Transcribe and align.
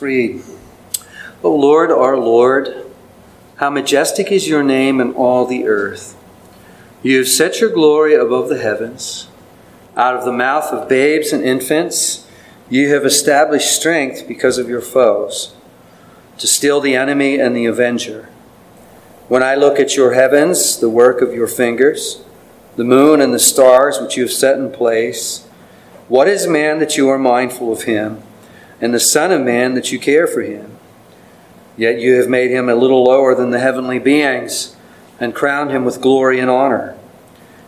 Read. 0.00 0.42
O 1.44 1.54
Lord, 1.54 1.92
our 1.92 2.16
Lord, 2.16 2.90
how 3.56 3.70
majestic 3.70 4.32
is 4.32 4.48
your 4.48 4.64
name 4.64 5.00
in 5.00 5.12
all 5.12 5.46
the 5.46 5.66
earth. 5.66 6.16
You 7.02 7.18
have 7.18 7.28
set 7.28 7.60
your 7.60 7.70
glory 7.70 8.14
above 8.14 8.48
the 8.48 8.58
heavens. 8.58 9.28
Out 9.96 10.16
of 10.16 10.24
the 10.24 10.32
mouth 10.32 10.72
of 10.72 10.88
babes 10.88 11.32
and 11.32 11.44
infants, 11.44 12.26
you 12.68 12.92
have 12.92 13.04
established 13.04 13.72
strength 13.72 14.26
because 14.26 14.58
of 14.58 14.68
your 14.68 14.80
foes, 14.80 15.54
to 16.38 16.48
still 16.48 16.80
the 16.80 16.96
enemy 16.96 17.38
and 17.38 17.54
the 17.54 17.66
avenger. 17.66 18.28
When 19.28 19.44
I 19.44 19.54
look 19.54 19.78
at 19.78 19.94
your 19.94 20.14
heavens, 20.14 20.78
the 20.78 20.90
work 20.90 21.20
of 21.20 21.32
your 21.32 21.48
fingers, 21.48 22.24
the 22.74 22.84
moon 22.84 23.20
and 23.20 23.32
the 23.32 23.38
stars 23.38 24.00
which 24.00 24.16
you 24.16 24.24
have 24.24 24.32
set 24.32 24.58
in 24.58 24.72
place, 24.72 25.46
what 26.08 26.26
is 26.26 26.48
man 26.48 26.80
that 26.80 26.96
you 26.96 27.08
are 27.08 27.18
mindful 27.18 27.72
of 27.72 27.84
him? 27.84 28.22
And 28.80 28.94
the 28.94 29.00
Son 29.00 29.32
of 29.32 29.42
Man 29.42 29.74
that 29.74 29.92
you 29.92 29.98
care 29.98 30.26
for 30.26 30.42
him. 30.42 30.76
Yet 31.76 32.00
you 32.00 32.14
have 32.14 32.28
made 32.28 32.50
him 32.50 32.68
a 32.68 32.74
little 32.74 33.04
lower 33.04 33.34
than 33.34 33.50
the 33.50 33.60
heavenly 33.60 33.98
beings 33.98 34.76
and 35.20 35.34
crowned 35.34 35.70
him 35.70 35.84
with 35.84 36.00
glory 36.00 36.40
and 36.40 36.50
honor. 36.50 36.96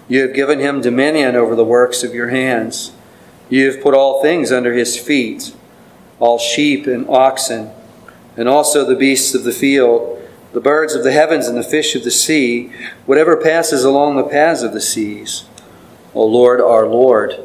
You 0.09 0.23
have 0.23 0.35
given 0.35 0.59
him 0.59 0.81
dominion 0.81 1.37
over 1.37 1.55
the 1.55 1.65
works 1.65 2.03
of 2.03 2.15
your 2.15 2.29
hands. 2.31 2.93
You 3.49 3.71
have 3.71 3.83
put 3.83 3.95
all 3.95 4.23
things 4.23 4.51
under 4.51 4.73
his 4.73 4.97
feet 4.99 5.55
all 6.21 6.39
sheep 6.39 6.87
and 6.87 7.09
oxen, 7.09 7.71
and 8.37 8.47
also 8.49 8.85
the 8.85 8.95
beasts 8.95 9.35
of 9.35 9.43
the 9.43 9.53
field, 9.53 10.23
the 10.53 10.61
birds 10.61 10.95
of 10.95 11.03
the 11.03 11.13
heavens 11.13 11.49
and 11.49 11.57
the 11.57 11.63
fish 11.63 11.97
of 11.97 12.05
the 12.05 12.11
sea, 12.11 12.71
whatever 13.07 13.37
passes 13.37 13.83
along 13.83 14.17
the 14.17 14.23
paths 14.23 14.63
of 14.63 14.73
the 14.73 14.81
seas. 14.81 15.45
O 16.15 16.25
Lord, 16.25 16.61
our 16.61 16.87
Lord, 16.87 17.41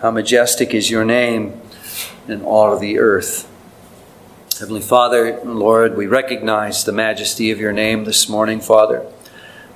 how 0.00 0.10
majestic 0.10 0.72
is 0.72 0.90
your 0.90 1.04
name 1.04 1.60
in 2.28 2.42
all 2.42 2.72
of 2.72 2.80
the 2.80 2.98
earth. 2.98 3.48
Heavenly 4.58 4.80
Father, 4.80 5.26
and 5.26 5.58
Lord, 5.58 5.96
we 5.96 6.06
recognize 6.06 6.84
the 6.84 6.92
majesty 6.92 7.50
of 7.50 7.60
your 7.60 7.72
name 7.72 8.04
this 8.04 8.28
morning, 8.28 8.60
Father. 8.60 9.06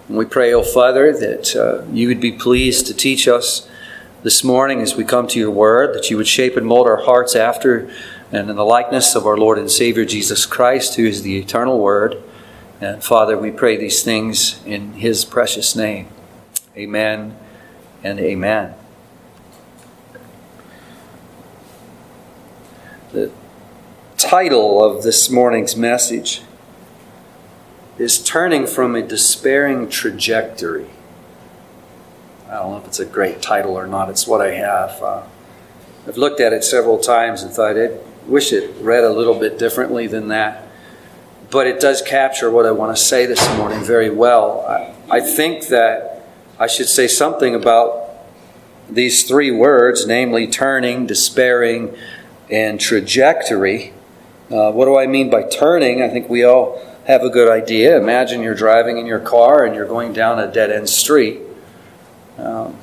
And 0.09 0.17
we 0.17 0.25
pray, 0.25 0.53
O 0.53 0.61
oh 0.61 0.63
Father, 0.63 1.13
that 1.13 1.55
uh, 1.55 1.85
you 1.93 2.09
would 2.09 2.21
be 2.21 2.33
pleased 2.33 2.87
to 2.87 2.95
teach 2.95 3.29
us 3.29 3.69
this 4.23 4.43
morning 4.43 4.81
as 4.81 4.97
we 4.97 5.05
come 5.05 5.27
to 5.29 5.39
your 5.39 5.51
word, 5.51 5.95
that 5.95 6.11
you 6.11 6.17
would 6.17 6.29
shape 6.29 6.57
and 6.57 6.67
mold 6.67 6.87
our 6.87 7.03
hearts 7.05 7.37
after 7.37 7.91
and 8.33 8.49
in 8.49 8.57
the 8.57 8.65
likeness 8.65 9.15
of 9.15 9.27
our 9.27 9.37
Lord 9.37 9.59
and 9.59 9.71
Savior 9.71 10.05
Jesus 10.05 10.47
Christ, 10.47 10.95
who 10.95 11.05
is 11.05 11.23
the 11.23 11.39
eternal 11.39 11.79
word. 11.79 12.23
And 12.81 13.03
Father, 13.03 13.37
we 13.37 13.51
pray 13.51 13.77
these 13.77 14.03
things 14.03 14.65
in 14.65 14.95
his 14.95 15.25
precious 15.25 15.77
name. 15.77 16.09
Amen 16.77 17.37
and 18.03 18.19
amen. 18.21 18.80
The 23.13 23.33
title 24.19 24.85
of 24.85 25.03
this 25.03 25.31
morning's 25.31 25.75
message 25.75 26.43
is 27.99 28.23
Turning 28.23 28.69
from 28.69 28.95
a 28.95 29.03
Despairing 29.03 29.89
Trajectory. 29.89 30.91
I 32.49 32.53
don't 32.53 32.71
know 32.71 32.79
if 32.79 32.87
it's 32.87 33.01
a 33.01 33.05
great 33.05 33.43
title 33.43 33.77
or 33.77 33.89
not, 33.89 34.11
it's 34.11 34.29
what 34.29 34.41
I 34.41 34.53
have. 34.53 35.03
Uh, 35.03 35.23
I've 36.07 36.19
looked 36.19 36.39
at 36.39 36.53
it 36.53 36.63
several 36.63 36.99
times 36.99 37.43
and 37.43 37.51
thought, 37.51 37.77
I 37.77 37.99
wish 38.27 38.53
it 38.53 38.73
read 38.81 39.03
a 39.03 39.13
little 39.13 39.41
bit 39.41 39.59
differently 39.59 40.07
than 40.07 40.29
that. 40.29 40.69
But 41.51 41.67
it 41.67 41.81
does 41.81 42.03
capture 42.03 42.49
what 42.49 42.65
I 42.65 42.71
want 42.71 42.97
to 42.97 43.03
say 43.03 43.27
this 43.27 43.45
morning 43.57 43.83
very 43.83 44.11
well. 44.11 44.65
I, 44.69 45.17
I 45.17 45.21
think 45.21 45.67
that 45.67 46.29
I 46.61 46.69
should 46.69 46.89
say 46.89 47.09
something 47.09 47.57
about 47.57 48.09
these 48.89 49.25
three 49.25 49.51
words, 49.51 50.07
namely 50.07 50.47
turning, 50.47 51.07
despairing, 51.07 51.97
and 52.51 52.81
trajectory. 52.81 53.93
Uh, 54.51 54.73
what 54.73 54.87
do 54.87 54.99
I 54.99 55.07
mean 55.07 55.31
by 55.31 55.45
turning? 55.45 56.03
I 56.03 56.09
think 56.09 56.29
we 56.29 56.45
all 56.45 56.85
have 57.07 57.23
a 57.23 57.31
good 57.31 57.49
idea. 57.49 57.97
Imagine 57.97 58.43
you're 58.43 58.55
driving 58.55 58.99
in 58.99 59.07
your 59.07 59.21
car 59.21 59.65
and 59.65 59.75
you're 59.75 59.87
going 59.87 60.13
down 60.13 60.39
a 60.39 60.51
dead 60.51 60.71
end 60.71 60.89
street. 60.89 61.41
Um, 62.37 62.77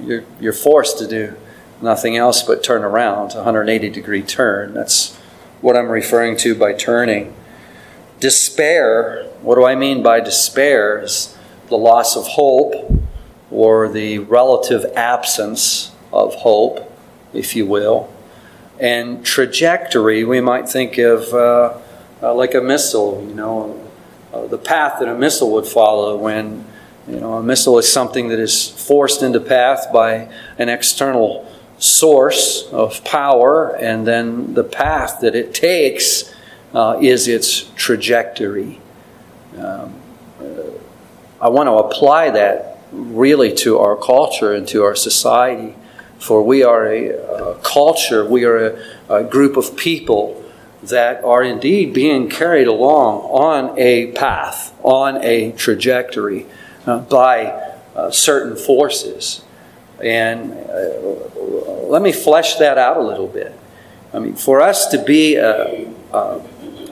you're, 0.00 0.24
you're 0.40 0.52
forced 0.52 0.98
to 0.98 1.08
do 1.08 1.36
nothing 1.82 2.16
else 2.16 2.42
but 2.42 2.62
turn 2.62 2.84
around, 2.84 3.34
180 3.34 3.90
degree 3.90 4.22
turn. 4.22 4.74
That's 4.74 5.16
what 5.60 5.76
I'm 5.76 5.88
referring 5.88 6.36
to 6.38 6.54
by 6.54 6.72
turning. 6.72 7.34
Despair, 8.20 9.24
what 9.42 9.56
do 9.56 9.64
I 9.64 9.74
mean 9.74 10.02
by 10.02 10.20
despair? 10.20 11.02
Is 11.02 11.36
the 11.68 11.78
loss 11.78 12.16
of 12.16 12.26
hope 12.26 12.92
or 13.50 13.88
the 13.88 14.18
relative 14.18 14.84
absence 14.96 15.92
of 16.12 16.34
hope, 16.36 16.92
if 17.32 17.54
you 17.56 17.66
will 17.66 18.08
and 18.80 19.24
trajectory, 19.24 20.24
we 20.24 20.40
might 20.40 20.68
think 20.68 20.98
of 20.98 21.32
uh, 21.32 21.78
uh, 22.22 22.34
like 22.34 22.54
a 22.54 22.60
missile, 22.60 23.24
you 23.28 23.34
know, 23.34 23.88
uh, 24.32 24.46
the 24.46 24.58
path 24.58 25.00
that 25.00 25.08
a 25.08 25.14
missile 25.14 25.50
would 25.52 25.66
follow 25.66 26.16
when, 26.16 26.64
you 27.08 27.18
know, 27.18 27.34
a 27.34 27.42
missile 27.42 27.78
is 27.78 27.90
something 27.90 28.28
that 28.28 28.38
is 28.38 28.68
forced 28.68 29.22
into 29.22 29.40
path 29.40 29.86
by 29.92 30.28
an 30.58 30.68
external 30.68 31.50
source 31.78 32.68
of 32.72 33.02
power, 33.04 33.76
and 33.76 34.06
then 34.06 34.54
the 34.54 34.64
path 34.64 35.20
that 35.20 35.34
it 35.34 35.54
takes 35.54 36.34
uh, 36.74 36.98
is 37.00 37.28
its 37.28 37.70
trajectory. 37.76 38.80
Um, 39.56 39.94
uh, 40.40 40.44
I 41.40 41.48
want 41.48 41.68
to 41.68 41.74
apply 41.74 42.30
that 42.30 42.78
really 42.92 43.54
to 43.54 43.78
our 43.78 43.96
culture 43.96 44.52
and 44.52 44.66
to 44.68 44.82
our 44.82 44.94
society. 44.94 45.74
For 46.18 46.42
we 46.42 46.62
are 46.62 46.86
a, 46.86 47.08
a 47.10 47.54
culture, 47.62 48.24
we 48.24 48.44
are 48.44 48.78
a, 49.08 49.14
a 49.14 49.24
group 49.24 49.56
of 49.56 49.76
people 49.76 50.44
that 50.82 51.22
are 51.24 51.42
indeed 51.42 51.92
being 51.92 52.28
carried 52.28 52.66
along 52.66 53.22
on 53.22 53.78
a 53.78 54.12
path, 54.12 54.74
on 54.82 55.22
a 55.22 55.52
trajectory 55.52 56.46
uh, 56.86 57.00
by 57.00 57.46
uh, 57.94 58.10
certain 58.10 58.56
forces. 58.56 59.42
And 60.02 60.52
uh, 60.52 61.38
let 61.88 62.02
me 62.02 62.12
flesh 62.12 62.56
that 62.56 62.78
out 62.78 62.96
a 62.96 63.02
little 63.02 63.26
bit. 63.26 63.58
I 64.12 64.20
mean, 64.20 64.34
for 64.34 64.60
us 64.60 64.86
to 64.88 65.02
be 65.02 65.34
a, 65.34 65.88
a, 66.12 66.40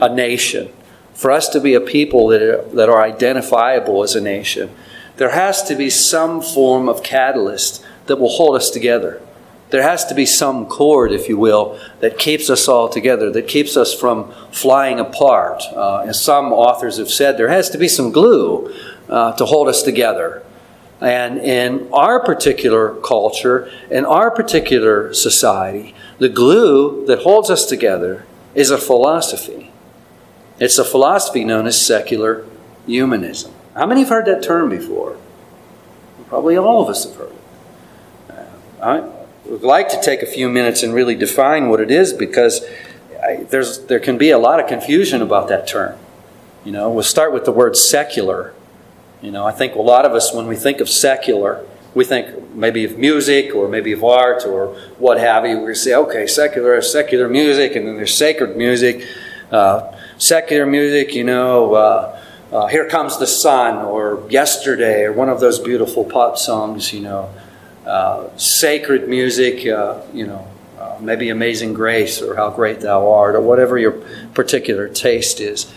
a 0.00 0.14
nation, 0.14 0.70
for 1.14 1.30
us 1.30 1.48
to 1.50 1.60
be 1.60 1.74
a 1.74 1.80
people 1.80 2.28
that 2.28 2.42
are, 2.42 2.62
that 2.74 2.88
are 2.88 3.02
identifiable 3.02 4.02
as 4.02 4.14
a 4.14 4.20
nation, 4.20 4.70
there 5.16 5.30
has 5.30 5.62
to 5.64 5.74
be 5.74 5.88
some 5.88 6.42
form 6.42 6.88
of 6.88 7.02
catalyst 7.02 7.84
that 8.06 8.16
will 8.16 8.28
hold 8.28 8.56
us 8.56 8.70
together. 8.70 9.20
There 9.70 9.82
has 9.82 10.04
to 10.06 10.14
be 10.14 10.26
some 10.26 10.66
cord, 10.66 11.10
if 11.10 11.28
you 11.28 11.36
will, 11.36 11.78
that 12.00 12.18
keeps 12.18 12.48
us 12.50 12.68
all 12.68 12.88
together, 12.88 13.30
that 13.32 13.48
keeps 13.48 13.76
us 13.76 13.92
from 13.92 14.32
flying 14.52 15.00
apart. 15.00 15.62
Uh, 15.72 16.04
as 16.06 16.22
some 16.22 16.52
authors 16.52 16.98
have 16.98 17.10
said, 17.10 17.36
there 17.36 17.48
has 17.48 17.68
to 17.70 17.78
be 17.78 17.88
some 17.88 18.12
glue 18.12 18.72
uh, 19.08 19.32
to 19.32 19.44
hold 19.44 19.68
us 19.68 19.82
together. 19.82 20.44
And 21.00 21.38
in 21.38 21.88
our 21.92 22.24
particular 22.24 22.94
culture, 23.00 23.70
in 23.90 24.04
our 24.04 24.30
particular 24.30 25.12
society, 25.12 25.94
the 26.18 26.28
glue 26.28 27.04
that 27.06 27.20
holds 27.20 27.50
us 27.50 27.66
together 27.66 28.24
is 28.54 28.70
a 28.70 28.78
philosophy. 28.78 29.72
It's 30.58 30.78
a 30.78 30.84
philosophy 30.84 31.44
known 31.44 31.66
as 31.66 31.84
secular 31.84 32.46
humanism. 32.86 33.52
How 33.74 33.84
many 33.84 34.00
have 34.00 34.08
heard 34.08 34.26
that 34.26 34.42
term 34.42 34.70
before? 34.70 35.18
Probably 36.28 36.56
all 36.56 36.82
of 36.82 36.88
us 36.88 37.04
have 37.04 37.16
heard. 37.16 37.35
I 38.82 39.08
would 39.46 39.62
like 39.62 39.88
to 39.90 40.00
take 40.00 40.22
a 40.22 40.26
few 40.26 40.48
minutes 40.48 40.82
and 40.82 40.92
really 40.92 41.14
define 41.14 41.68
what 41.68 41.80
it 41.80 41.90
is 41.90 42.12
because 42.12 42.64
I, 43.22 43.44
there's, 43.44 43.86
there 43.86 44.00
can 44.00 44.18
be 44.18 44.30
a 44.30 44.38
lot 44.38 44.60
of 44.60 44.66
confusion 44.66 45.22
about 45.22 45.48
that 45.48 45.66
term. 45.66 45.98
You 46.64 46.72
know, 46.72 46.90
we'll 46.90 47.04
start 47.04 47.32
with 47.32 47.44
the 47.44 47.52
word 47.52 47.76
secular. 47.76 48.52
You 49.22 49.30
know, 49.30 49.46
I 49.46 49.52
think 49.52 49.74
a 49.74 49.82
lot 49.82 50.04
of 50.04 50.12
us, 50.12 50.34
when 50.34 50.46
we 50.46 50.56
think 50.56 50.80
of 50.80 50.88
secular, 50.88 51.64
we 51.94 52.04
think 52.04 52.54
maybe 52.54 52.84
of 52.84 52.98
music 52.98 53.54
or 53.54 53.68
maybe 53.68 53.92
of 53.92 54.04
art 54.04 54.44
or 54.44 54.74
what 54.98 55.18
have 55.18 55.46
you. 55.46 55.60
We 55.60 55.74
say, 55.74 55.94
okay, 55.94 56.26
secular 56.26 56.76
is 56.76 56.92
secular 56.92 57.28
music, 57.28 57.74
and 57.74 57.86
then 57.86 57.96
there's 57.96 58.16
sacred 58.16 58.56
music. 58.56 59.06
Uh, 59.50 59.96
secular 60.18 60.66
music, 60.66 61.14
you 61.14 61.24
know, 61.24 61.74
uh, 61.74 62.20
uh, 62.52 62.66
Here 62.66 62.88
Comes 62.88 63.18
the 63.18 63.26
Sun 63.26 63.84
or 63.84 64.26
Yesterday 64.28 65.04
or 65.04 65.12
one 65.12 65.28
of 65.28 65.40
those 65.40 65.58
beautiful 65.58 66.04
pop 66.04 66.36
songs, 66.36 66.92
you 66.92 67.00
know. 67.00 67.32
Uh, 67.86 68.36
sacred 68.36 69.08
music, 69.08 69.64
uh, 69.64 70.00
you 70.12 70.26
know, 70.26 70.44
uh, 70.76 70.96
maybe 71.00 71.28
Amazing 71.28 71.72
Grace 71.72 72.20
or 72.20 72.34
How 72.34 72.50
Great 72.50 72.80
Thou 72.80 73.08
Art 73.08 73.36
or 73.36 73.40
whatever 73.40 73.78
your 73.78 73.92
particular 74.34 74.88
taste 74.88 75.40
is. 75.40 75.70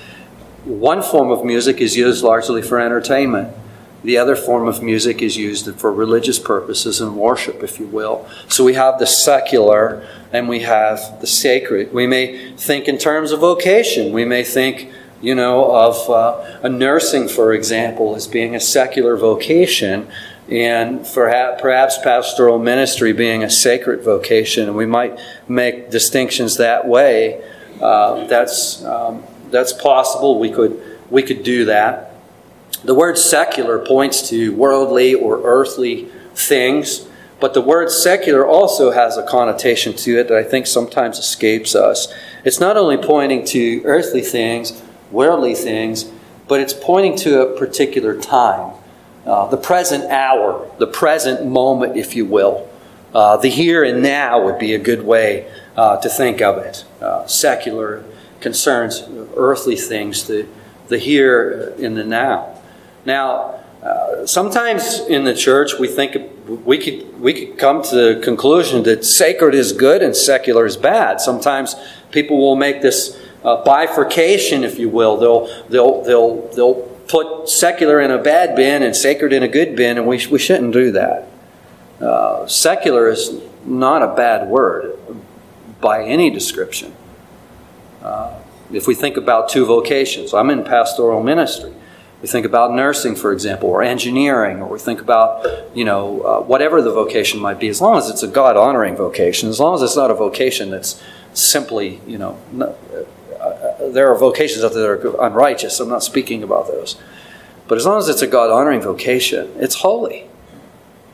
One 0.66 1.04
form 1.04 1.30
of 1.30 1.46
music 1.46 1.80
is 1.80 1.96
used 1.96 2.24
largely 2.24 2.64
for 2.64 2.80
entertainment. 2.80 3.56
The 4.04 4.18
other 4.18 4.36
form 4.36 4.68
of 4.68 4.82
music 4.82 5.22
is 5.22 5.38
used 5.38 5.72
for 5.76 5.94
religious 5.94 6.40
purposes 6.40 7.00
and 7.00 7.16
worship, 7.16 7.62
if 7.62 7.80
you 7.80 7.86
will. 7.86 8.28
So 8.48 8.64
we 8.64 8.74
have 8.74 8.98
the 8.98 9.06
secular 9.06 10.08
and 10.34 10.50
we 10.50 10.62
have 10.62 11.20
the 11.22 11.28
sacred. 11.28 11.94
We 11.94 12.08
may 12.08 12.56
think 12.56 12.88
in 12.88 12.98
terms 12.98 13.32
of 13.32 13.42
vocation. 13.42 14.14
We 14.14 14.26
may 14.26 14.44
think, 14.44 14.90
you 15.22 15.36
know, 15.36 15.72
of 15.76 16.10
uh, 16.10 16.60
a 16.64 16.70
nursing, 16.70 17.28
for 17.28 17.54
example, 17.54 18.16
as 18.16 18.26
being 18.26 18.56
a 18.56 18.60
secular 18.60 19.16
vocation 19.16 20.08
and 20.52 21.06
perhaps 21.14 21.98
pastoral 22.00 22.58
ministry 22.58 23.14
being 23.14 23.44
a 23.44 23.50
sacred 23.50 24.04
vocation, 24.04 24.68
and 24.68 24.76
we 24.76 24.86
might 24.86 25.20
make 25.48 25.92
distinctions 25.92 26.58
that 26.58 26.88
way. 26.88 27.44
Uh, 27.80 28.26
that's 28.26 28.84
um, 28.84 29.24
that's 29.52 29.74
possible. 29.74 30.40
We 30.40 30.50
could 30.50 30.82
we 31.10 31.22
could 31.24 31.44
do 31.44 31.66
that. 31.66 32.16
The 32.84 32.96
word 32.96 33.18
secular 33.18 33.80
points 33.86 34.30
to 34.30 34.54
worldly 34.56 35.14
or 35.14 35.42
earthly 35.44 36.08
things, 36.34 37.08
but 37.40 37.54
the 37.54 37.62
word 37.62 37.92
secular 37.92 38.48
also 38.48 38.92
has 38.92 39.18
a 39.18 39.24
connotation 39.24 39.94
to 39.98 40.20
it 40.20 40.30
that 40.30 40.38
I 40.38 40.44
think 40.44 40.66
sometimes 40.66 41.20
escapes 41.20 41.76
us. 41.76 42.12
It's 42.44 42.60
not 42.60 42.78
only 42.78 42.98
pointing 42.98 43.46
to 43.48 43.82
earthly 43.84 44.22
things, 44.22 44.82
worldly 45.12 45.56
things, 45.56 46.12
but 46.48 46.60
it's 46.60 46.74
pointing 46.74 47.18
to 47.18 47.42
a 47.42 47.58
particular 47.58 48.20
time. 48.20 48.74
Uh, 49.30 49.46
the 49.46 49.58
present 49.58 50.06
hour, 50.06 50.68
the 50.80 50.88
present 50.88 51.46
moment, 51.46 51.96
if 51.96 52.16
you 52.16 52.26
will. 52.26 52.68
Uh, 53.14 53.38
the 53.38 53.48
here 53.48 53.84
and 53.84 54.02
now 54.02 54.44
would 54.44 54.58
be 54.58 54.74
a 54.74 54.80
good 54.80 55.04
way 55.04 55.48
uh, 55.78 55.98
to 55.98 56.10
think 56.10 56.42
of 56.42 56.58
it. 56.58 56.84
Uh, 57.00 57.28
secular 57.28 58.04
concerns 58.40 59.08
earthly 59.36 59.76
things, 59.76 60.26
the, 60.26 60.48
the 60.88 60.98
here 60.98 61.76
in 61.78 61.94
the 61.94 62.04
now. 62.04 62.60
Now, 63.06 63.60
uh, 63.84 64.26
sometimes 64.26 65.02
in 65.02 65.26
the 65.26 65.36
church 65.36 65.78
we 65.80 65.88
think 65.88 66.18
we 66.66 66.80
could 66.80 67.22
we 67.22 67.32
could 67.34 67.60
come 67.60 67.84
to 67.84 67.96
the 67.96 68.22
conclusion 68.24 68.82
that 68.84 69.06
sacred 69.06 69.54
is 69.54 69.74
good 69.74 70.02
and 70.02 70.16
secular 70.16 70.66
is 70.66 70.76
bad. 70.76 71.22
Sometimes 71.22 71.76
people 72.10 72.40
will 72.40 72.56
make 72.56 72.82
this 72.82 73.16
bifurcation, 73.44 74.64
if 74.64 74.80
you 74.80 74.90
will. 74.90 75.18
They'll 75.18 75.70
they'll 75.70 76.04
they'll 76.04 76.48
they'll 76.56 76.89
put 77.10 77.50
secular 77.50 78.00
in 78.00 78.12
a 78.12 78.18
bad 78.18 78.56
bin 78.56 78.84
and 78.84 78.96
sacred 78.96 79.34
in 79.34 79.44
a 79.44 79.48
good 79.48 79.76
bin, 79.76 79.98
and 79.98 80.08
we, 80.08 80.26
we 80.28 80.40
shouldn't 80.40 80.72
do 80.72 80.92
that. 80.92 81.28
Uh, 82.00 82.48
secular 82.48 83.10
is 83.10 83.42
not 83.66 84.02
a 84.02 84.16
bad 84.16 84.48
word 84.48 84.98
by 85.82 86.04
any 86.04 86.30
description. 86.30 86.96
Uh, 88.02 88.40
if 88.72 88.88
we 88.88 88.96
think 88.96 89.18
about 89.18 89.50
two 89.50 89.66
vocations, 89.66 90.34
I'm 90.34 90.50
in 90.50 90.64
pastoral 90.64 91.22
ministry. 91.22 91.74
We 92.22 92.28
think 92.28 92.46
about 92.46 92.74
nursing, 92.74 93.16
for 93.16 93.32
example, 93.32 93.70
or 93.70 93.82
engineering, 93.82 94.62
or 94.62 94.68
we 94.70 94.80
think 94.80 95.02
about, 95.02 95.46
you 95.76 95.86
know, 95.86 96.22
uh, 96.22 96.42
whatever 96.42 96.82
the 96.82 96.92
vocation 96.92 97.40
might 97.40 97.60
be, 97.60 97.70
as 97.70 97.82
long 97.82 97.98
as 97.98 98.10
it's 98.10 98.24
a 98.24 98.28
God 98.28 98.56
honoring 98.56 98.96
vocation, 98.96 99.50
as 99.50 99.60
long 99.60 99.76
as 99.76 99.82
it's 99.82 99.96
not 99.96 100.12
a 100.12 100.14
vocation 100.14 100.70
that's 100.70 101.02
simply, 101.34 102.02
you 102.06 102.18
know, 102.18 102.38
there 103.94 104.12
are 104.12 104.18
vocations 104.18 104.64
out 104.64 104.74
there 104.74 104.98
that 104.98 105.16
are 105.16 105.28
unrighteous. 105.28 105.80
I'm 105.80 105.90
not 105.90 106.04
speaking 106.04 106.44
about 106.44 106.68
those. 106.68 106.96
But 107.68 107.78
as 107.78 107.86
long 107.86 108.00
as 108.00 108.10
it's 108.10 108.22
a 108.22 108.28
God 108.28 108.50
honoring 108.50 108.82
vocation, 108.82 109.52
it's 109.58 109.76
holy. 109.76 110.28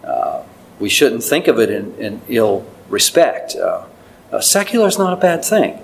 Uh, 0.04 0.44
we 0.80 0.90
shouldn't 0.90 1.24
think 1.24 1.48
of 1.48 1.60
it 1.60 1.70
in, 1.70 1.96
in 1.96 2.22
ill 2.30 2.66
respect. 2.90 3.56
Uh, 3.56 3.86
secular 4.40 4.88
is 4.88 4.98
not 4.98 5.14
a 5.14 5.18
bad 5.18 5.44
thing. 5.44 5.82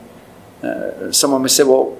Uh, 0.63 1.11
someone 1.11 1.41
may 1.41 1.47
say, 1.47 1.63
well, 1.63 1.97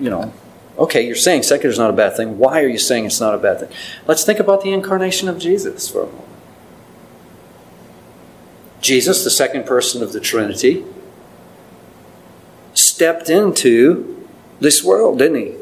you 0.00 0.10
know, 0.10 0.32
okay, 0.78 1.06
you're 1.06 1.14
saying 1.14 1.42
secular 1.42 1.70
is 1.70 1.78
not 1.78 1.90
a 1.90 1.92
bad 1.92 2.16
thing. 2.16 2.38
Why 2.38 2.62
are 2.62 2.68
you 2.68 2.78
saying 2.78 3.04
it's 3.04 3.20
not 3.20 3.34
a 3.34 3.38
bad 3.38 3.60
thing? 3.60 3.68
Let's 4.06 4.24
think 4.24 4.38
about 4.38 4.62
the 4.62 4.72
incarnation 4.72 5.28
of 5.28 5.38
Jesus 5.38 5.88
for 5.88 6.02
a 6.02 6.06
moment. 6.06 6.24
Jesus, 8.80 9.24
the 9.24 9.30
second 9.30 9.66
person 9.66 10.02
of 10.02 10.12
the 10.12 10.20
Trinity, 10.20 10.84
stepped 13.00 13.30
into 13.30 14.26
this 14.60 14.84
world, 14.84 15.18
didn't 15.20 15.38
he? 15.40 15.54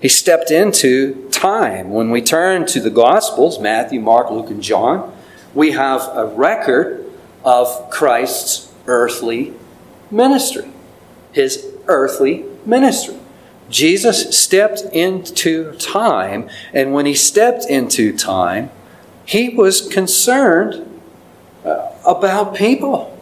He 0.00 0.08
stepped 0.08 0.52
into 0.52 1.28
time. 1.30 1.90
When 1.90 2.10
we 2.10 2.22
turn 2.22 2.66
to 2.66 2.80
the 2.80 2.88
Gospels, 2.88 3.58
Matthew, 3.58 3.98
Mark, 3.98 4.30
Luke, 4.30 4.48
and 4.48 4.62
John, 4.62 5.12
we 5.54 5.72
have 5.72 6.02
a 6.16 6.26
record 6.26 7.04
of 7.44 7.90
Christ's 7.90 8.72
earthly 8.86 9.54
ministry. 10.08 10.70
His 11.32 11.66
earthly 11.88 12.44
ministry. 12.64 13.18
Jesus 13.68 14.38
stepped 14.38 14.82
into 14.92 15.72
time, 15.78 16.48
and 16.72 16.94
when 16.94 17.06
he 17.06 17.14
stepped 17.14 17.66
into 17.68 18.16
time, 18.16 18.70
he 19.24 19.48
was 19.48 19.88
concerned 19.88 21.00
uh, 21.64 21.90
about 22.06 22.54
people. 22.54 23.13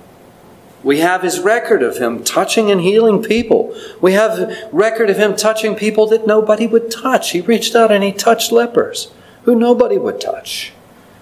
We 0.82 0.98
have 0.98 1.22
his 1.22 1.40
record 1.40 1.82
of 1.82 1.98
him 1.98 2.24
touching 2.24 2.70
and 2.70 2.80
healing 2.80 3.22
people. 3.22 3.76
We 4.00 4.14
have 4.14 4.68
record 4.72 5.10
of 5.10 5.16
him 5.16 5.36
touching 5.36 5.76
people 5.76 6.06
that 6.08 6.26
nobody 6.26 6.66
would 6.66 6.90
touch. 6.90 7.30
He 7.30 7.40
reached 7.40 7.76
out 7.76 7.92
and 7.92 8.02
he 8.02 8.12
touched 8.12 8.50
lepers 8.50 9.12
who 9.44 9.54
nobody 9.54 9.98
would 9.98 10.20
touch. 10.20 10.72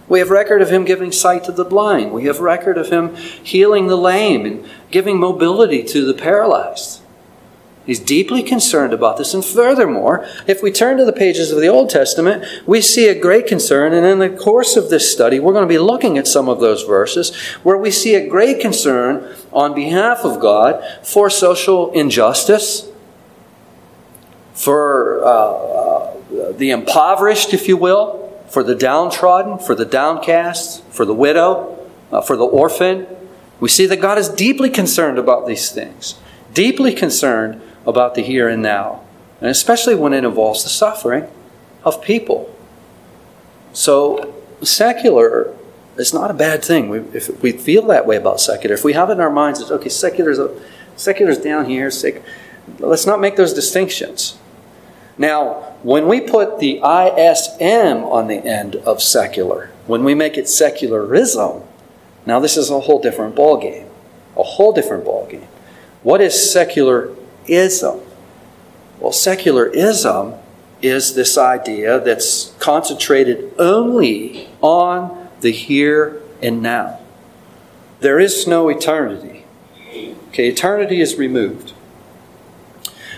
We 0.09 0.19
have 0.19 0.31
record 0.31 0.61
of 0.61 0.71
him 0.71 0.85
giving 0.85 1.13
sight 1.13 1.45
to 1.45 1.53
the 1.53 1.65
blind. 1.65 2.13
We 2.13 2.25
have 2.25 2.41
record 2.41 2.79
of 2.79 2.89
him 2.89 3.15
healing 3.15 3.87
the 3.87 3.97
lame 3.97 4.45
and 4.45 4.69
giving 4.91 5.21
mobility 5.21 5.85
to 5.85 6.05
the 6.05 6.15
paralyzed. 6.15 7.00
He's 7.87 7.99
deeply 7.99 8.43
concerned 8.43 8.93
about 8.93 9.17
this. 9.17 9.33
And 9.33 9.45
furthermore, 9.45 10.27
if 10.47 10.63
we 10.63 10.71
turn 10.71 10.99
to 10.99 11.05
the 11.05 11.13
pages 11.13 11.51
of 11.51 11.61
the 11.61 11.69
Old 11.69 11.89
Testament, 11.89 12.45
we 12.67 12.81
see 12.81 13.09
a 13.09 13.19
great 13.19 13.47
concern. 13.47 13.95
And 13.95 14.05
in 14.05 14.19
the 14.19 14.29
course 14.29 14.77
of 14.77 14.91
this 14.91 15.11
study, 15.11 15.41
we're 15.41 15.55
going 15.55 15.67
to 15.67 15.75
be 15.75 15.79
looking 15.79 16.19
at 16.19 16.27
some 16.27 16.49
of 16.49 16.61
those 16.61 16.83
verses 16.83 17.35
where 17.63 17.79
we 17.79 17.91
see 17.91 18.15
a 18.15 18.29
great 18.29 18.61
concern 18.61 19.35
on 19.53 19.75
behalf 19.75 20.25
of 20.25 20.41
God 20.41 20.85
for 21.03 21.31
social 21.31 21.91
injustice, 21.93 22.89
for 24.53 25.25
uh, 25.25 25.29
uh, 25.29 26.53
the 26.53 26.71
impoverished, 26.71 27.55
if 27.55 27.67
you 27.67 27.79
will, 27.79 28.39
for 28.51 28.63
the 28.63 28.75
downtrodden, 28.75 29.59
for 29.59 29.75
the 29.75 29.87
downcast, 29.87 30.85
for 30.91 31.07
the 31.07 31.15
widow, 31.15 31.89
uh, 32.13 32.21
for 32.21 32.37
the 32.37 32.45
orphan. 32.45 33.07
We 33.59 33.71
see 33.71 33.87
that 33.87 34.03
God 34.03 34.19
is 34.19 34.29
deeply 34.29 34.69
concerned 34.69 35.19
about 35.19 35.47
these 35.47 35.71
things, 35.71 36.17
deeply 36.53 36.93
concerned 36.93 37.63
about 37.91 38.15
the 38.15 38.23
here 38.23 38.49
and 38.49 38.63
now, 38.63 39.03
and 39.41 39.51
especially 39.51 39.95
when 39.95 40.13
it 40.13 40.25
involves 40.25 40.63
the 40.63 40.71
suffering 40.71 41.29
of 41.85 42.03
people. 42.03 42.55
So, 43.73 44.35
secular 44.63 45.55
is 45.97 46.15
not 46.15 46.31
a 46.31 46.35
bad 46.35 46.65
thing. 46.65 46.89
We, 46.89 47.01
if 47.13 47.43
we 47.43 47.53
feel 47.53 47.83
that 47.87 48.07
way 48.07 48.17
about 48.17 48.41
secular, 48.41 48.75
if 48.75 48.85
we 48.85 48.95
have 48.95 49.11
it 49.11 49.15
in 49.15 49.21
our 49.21 49.31
minds 49.31 49.61
that, 49.61 49.73
okay, 49.75 49.89
secular's, 49.89 50.39
a, 50.39 50.59
secular's 50.97 51.39
down 51.39 51.67
here, 51.67 51.91
let's 52.79 53.07
not 53.07 53.21
make 53.21 53.37
those 53.37 53.53
distinctions. 53.53 54.39
Now, 55.19 55.75
when 55.83 56.09
we 56.09 56.21
put 56.21 56.59
the 56.59 56.79
ISM 56.79 58.05
on 58.05 58.29
the 58.29 58.37
end 58.37 58.77
of 58.77 59.03
secular, 59.03 59.71
when 59.87 60.05
we 60.05 60.15
make 60.15 60.39
it 60.39 60.49
secularism, 60.49 61.63
now 62.27 62.41
this 62.41 62.57
is 62.57 62.71
a 62.71 62.81
whole 62.81 63.01
different 63.01 63.35
ballgame. 63.35 63.89
A 64.37 64.43
whole 64.43 64.73
different 64.73 65.05
ballgame. 65.05 65.47
What 66.03 66.21
is 66.21 66.51
secular 66.51 67.15
ism. 67.51 68.01
Well, 68.99 69.13
secularism 69.13 70.35
is 70.83 71.15
this 71.15 71.37
idea 71.37 72.01
that's 72.01 72.55
concentrated 72.59 73.53
only 73.59 74.49
on 74.61 75.29
the 75.41 75.51
here 75.51 76.21
and 76.43 76.63
now. 76.63 77.01
There 78.01 78.19
is 78.19 78.47
no 78.47 78.69
eternity. 78.69 79.45
Okay, 80.29 80.49
eternity 80.49 81.01
is 81.01 81.17
removed. 81.17 81.73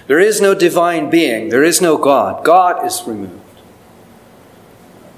There 0.07 0.19
is 0.19 0.41
no 0.41 0.55
divine 0.55 1.11
being. 1.11 1.51
There 1.51 1.62
is 1.62 1.81
no 1.81 1.97
God. 1.97 2.45
God 2.45 2.85
is 2.85 3.03
removed. 3.07 3.41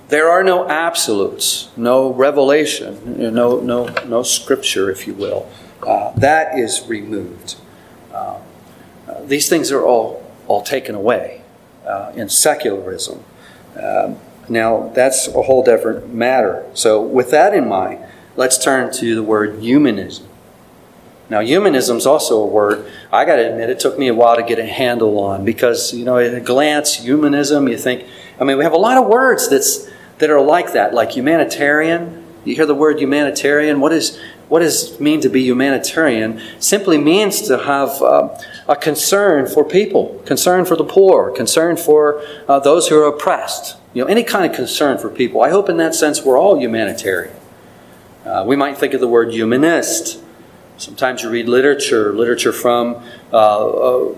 There 0.08 0.28
are 0.28 0.44
no 0.44 0.68
absolutes, 0.68 1.70
no 1.76 2.12
revelation, 2.12 3.34
no, 3.34 3.58
no, 3.60 3.86
no 4.06 4.22
scripture, 4.22 4.90
if 4.90 5.06
you 5.06 5.14
will. 5.14 5.48
Uh, 5.82 6.12
that 6.12 6.58
is 6.58 6.86
removed. 6.86 7.56
Uh, 8.12 8.38
these 9.26 9.48
things 9.48 9.72
are 9.72 9.82
all, 9.82 10.24
all 10.46 10.62
taken 10.62 10.94
away 10.94 11.42
uh, 11.86 12.12
in 12.14 12.28
secularism. 12.28 13.22
Um, 13.80 14.18
now, 14.48 14.90
that's 14.94 15.26
a 15.28 15.42
whole 15.42 15.62
different 15.64 16.12
matter. 16.12 16.66
So, 16.74 17.00
with 17.00 17.30
that 17.30 17.54
in 17.54 17.68
mind, 17.68 18.04
let's 18.36 18.62
turn 18.62 18.92
to 18.94 19.14
the 19.14 19.22
word 19.22 19.60
humanism. 19.60 20.28
Now, 21.30 21.40
humanism 21.40 21.96
is 21.96 22.06
also 22.06 22.42
a 22.42 22.46
word, 22.46 22.90
I 23.10 23.24
got 23.24 23.36
to 23.36 23.50
admit, 23.50 23.70
it 23.70 23.80
took 23.80 23.98
me 23.98 24.08
a 24.08 24.14
while 24.14 24.36
to 24.36 24.42
get 24.42 24.58
a 24.58 24.66
handle 24.66 25.18
on 25.18 25.44
because, 25.44 25.94
you 25.94 26.04
know, 26.04 26.18
at 26.18 26.34
a 26.34 26.40
glance, 26.40 26.96
humanism, 26.96 27.66
you 27.66 27.78
think, 27.78 28.04
I 28.38 28.44
mean, 28.44 28.58
we 28.58 28.64
have 28.64 28.74
a 28.74 28.78
lot 28.78 28.98
of 28.98 29.06
words 29.06 29.48
that's, 29.48 29.88
that 30.18 30.28
are 30.28 30.40
like 30.40 30.74
that, 30.74 30.92
like 30.92 31.12
humanitarian. 31.12 32.22
You 32.44 32.54
hear 32.54 32.66
the 32.66 32.74
word 32.74 33.00
humanitarian. 33.00 33.80
What, 33.80 33.92
is, 33.92 34.20
what 34.48 34.60
does 34.60 34.92
it 34.92 35.00
mean 35.00 35.22
to 35.22 35.30
be 35.30 35.42
humanitarian? 35.42 36.42
Simply 36.58 36.98
means 36.98 37.40
to 37.48 37.58
have. 37.58 38.02
Uh, 38.02 38.38
a 38.66 38.76
concern 38.76 39.46
for 39.46 39.64
people, 39.64 40.22
concern 40.24 40.64
for 40.64 40.76
the 40.76 40.84
poor, 40.84 41.30
concern 41.30 41.76
for 41.76 42.22
uh, 42.48 42.58
those 42.58 42.88
who 42.88 42.98
are 42.98 43.06
oppressed. 43.06 43.76
You 43.92 44.02
know, 44.02 44.08
any 44.08 44.24
kind 44.24 44.48
of 44.48 44.56
concern 44.56 44.98
for 44.98 45.10
people. 45.10 45.42
I 45.42 45.50
hope 45.50 45.68
in 45.68 45.76
that 45.76 45.94
sense 45.94 46.22
we're 46.22 46.38
all 46.38 46.58
humanitarian. 46.58 47.36
Uh, 48.24 48.44
we 48.46 48.56
might 48.56 48.78
think 48.78 48.94
of 48.94 49.00
the 49.00 49.08
word 49.08 49.32
humanist. 49.32 50.20
Sometimes 50.78 51.22
you 51.22 51.30
read 51.30 51.46
literature, 51.46 52.12
literature 52.12 52.52
from 52.52 53.02
uh, 53.32 53.68
uh 53.68 54.14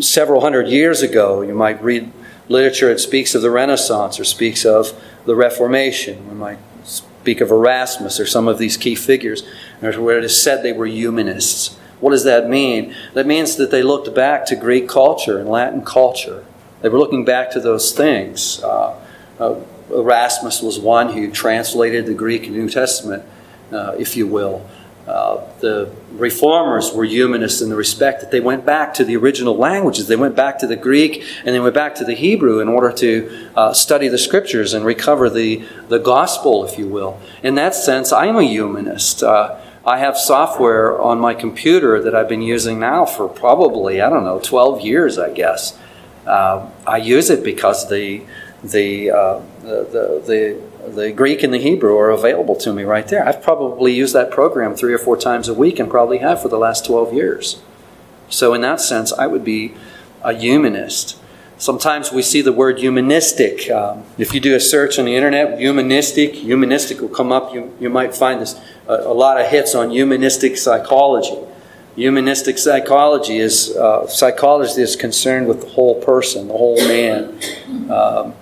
several 0.00 0.40
hundred 0.40 0.68
years 0.68 1.02
ago. 1.02 1.42
You 1.42 1.54
might 1.54 1.82
read 1.82 2.12
literature 2.48 2.88
that 2.88 3.00
speaks 3.00 3.34
of 3.34 3.42
the 3.42 3.50
Renaissance 3.50 4.20
or 4.20 4.24
speaks 4.24 4.64
of 4.64 4.92
the 5.24 5.34
Reformation. 5.34 6.28
We 6.28 6.34
might 6.34 6.58
speak 6.84 7.40
of 7.40 7.50
Erasmus 7.50 8.20
or 8.20 8.26
some 8.26 8.48
of 8.48 8.58
these 8.58 8.76
key 8.76 8.94
figures, 8.94 9.42
where 9.80 10.18
it 10.18 10.24
is 10.24 10.42
said 10.42 10.62
they 10.62 10.72
were 10.72 10.86
humanists. 10.86 11.78
What 12.00 12.10
does 12.10 12.24
that 12.24 12.48
mean? 12.48 12.94
That 13.14 13.26
means 13.26 13.56
that 13.56 13.70
they 13.70 13.82
looked 13.82 14.14
back 14.14 14.46
to 14.46 14.56
Greek 14.56 14.88
culture 14.88 15.38
and 15.38 15.48
Latin 15.48 15.84
culture. 15.84 16.44
They 16.80 16.88
were 16.88 16.98
looking 16.98 17.24
back 17.24 17.50
to 17.52 17.60
those 17.60 17.92
things. 17.92 18.62
Uh, 18.62 18.98
uh, 19.38 19.60
Erasmus 19.90 20.62
was 20.62 20.78
one 20.78 21.12
who 21.12 21.30
translated 21.30 22.06
the 22.06 22.14
Greek 22.14 22.48
New 22.50 22.68
Testament, 22.68 23.24
uh, 23.72 23.96
if 23.98 24.16
you 24.16 24.26
will. 24.26 24.66
Uh, 25.06 25.44
the 25.60 25.90
reformers 26.12 26.92
were 26.92 27.04
humanists 27.04 27.60
in 27.60 27.68
the 27.68 27.74
respect 27.74 28.20
that 28.20 28.30
they 28.30 28.38
went 28.38 28.64
back 28.64 28.94
to 28.94 29.04
the 29.04 29.16
original 29.16 29.56
languages. 29.56 30.06
They 30.06 30.16
went 30.16 30.36
back 30.36 30.58
to 30.60 30.66
the 30.66 30.76
Greek 30.76 31.24
and 31.44 31.54
they 31.54 31.58
went 31.58 31.74
back 31.74 31.96
to 31.96 32.04
the 32.04 32.14
Hebrew 32.14 32.60
in 32.60 32.68
order 32.68 32.92
to 32.92 33.50
uh, 33.56 33.72
study 33.72 34.08
the 34.08 34.18
scriptures 34.18 34.72
and 34.72 34.84
recover 34.84 35.28
the, 35.28 35.64
the 35.88 35.98
gospel, 35.98 36.64
if 36.64 36.78
you 36.78 36.86
will. 36.86 37.20
In 37.42 37.56
that 37.56 37.74
sense, 37.74 38.12
I'm 38.12 38.36
a 38.36 38.44
humanist. 38.44 39.22
Uh, 39.22 39.59
I 39.84 39.98
have 39.98 40.18
software 40.18 41.00
on 41.00 41.20
my 41.20 41.34
computer 41.34 42.02
that 42.02 42.14
I've 42.14 42.28
been 42.28 42.42
using 42.42 42.78
now 42.78 43.06
for 43.06 43.28
probably, 43.28 44.00
I 44.00 44.10
don't 44.10 44.24
know, 44.24 44.38
12 44.38 44.82
years, 44.82 45.18
I 45.18 45.32
guess. 45.32 45.78
Uh, 46.26 46.68
I 46.86 46.98
use 46.98 47.30
it 47.30 47.42
because 47.42 47.88
the, 47.88 48.22
the, 48.62 49.10
uh, 49.10 49.40
the, 49.62 50.22
the, 50.26 50.90
the 50.90 51.12
Greek 51.12 51.42
and 51.42 51.52
the 51.52 51.58
Hebrew 51.58 51.96
are 51.96 52.10
available 52.10 52.56
to 52.56 52.74
me 52.74 52.82
right 52.82 53.08
there. 53.08 53.26
I've 53.26 53.42
probably 53.42 53.94
used 53.94 54.14
that 54.14 54.30
program 54.30 54.74
three 54.74 54.92
or 54.92 54.98
four 54.98 55.16
times 55.16 55.48
a 55.48 55.54
week 55.54 55.78
and 55.78 55.90
probably 55.90 56.18
have 56.18 56.42
for 56.42 56.48
the 56.48 56.58
last 56.58 56.84
12 56.84 57.14
years. 57.14 57.62
So, 58.28 58.54
in 58.54 58.60
that 58.60 58.80
sense, 58.80 59.12
I 59.12 59.26
would 59.26 59.44
be 59.44 59.74
a 60.22 60.34
humanist. 60.34 61.19
Sometimes 61.60 62.10
we 62.10 62.22
see 62.22 62.40
the 62.40 62.54
word 62.54 62.78
humanistic. 62.78 63.70
Um, 63.70 64.04
if 64.16 64.32
you 64.32 64.40
do 64.40 64.56
a 64.56 64.60
search 64.60 64.98
on 64.98 65.04
the 65.04 65.14
internet, 65.14 65.58
humanistic, 65.58 66.32
humanistic 66.32 67.02
will 67.02 67.10
come 67.10 67.30
up. 67.30 67.52
You, 67.52 67.76
you 67.78 67.90
might 67.90 68.14
find 68.14 68.40
this, 68.40 68.58
a, 68.88 68.94
a 68.94 69.12
lot 69.12 69.38
of 69.38 69.46
hits 69.46 69.74
on 69.74 69.90
humanistic 69.90 70.56
psychology. 70.56 71.36
Humanistic 71.96 72.56
psychology 72.56 73.36
is 73.36 73.76
uh, 73.76 74.06
psychology 74.06 74.80
is 74.80 74.96
concerned 74.96 75.48
with 75.48 75.60
the 75.60 75.68
whole 75.68 76.02
person, 76.02 76.48
the 76.48 76.56
whole 76.56 76.78
man. 76.88 77.38
Um, 77.90 78.32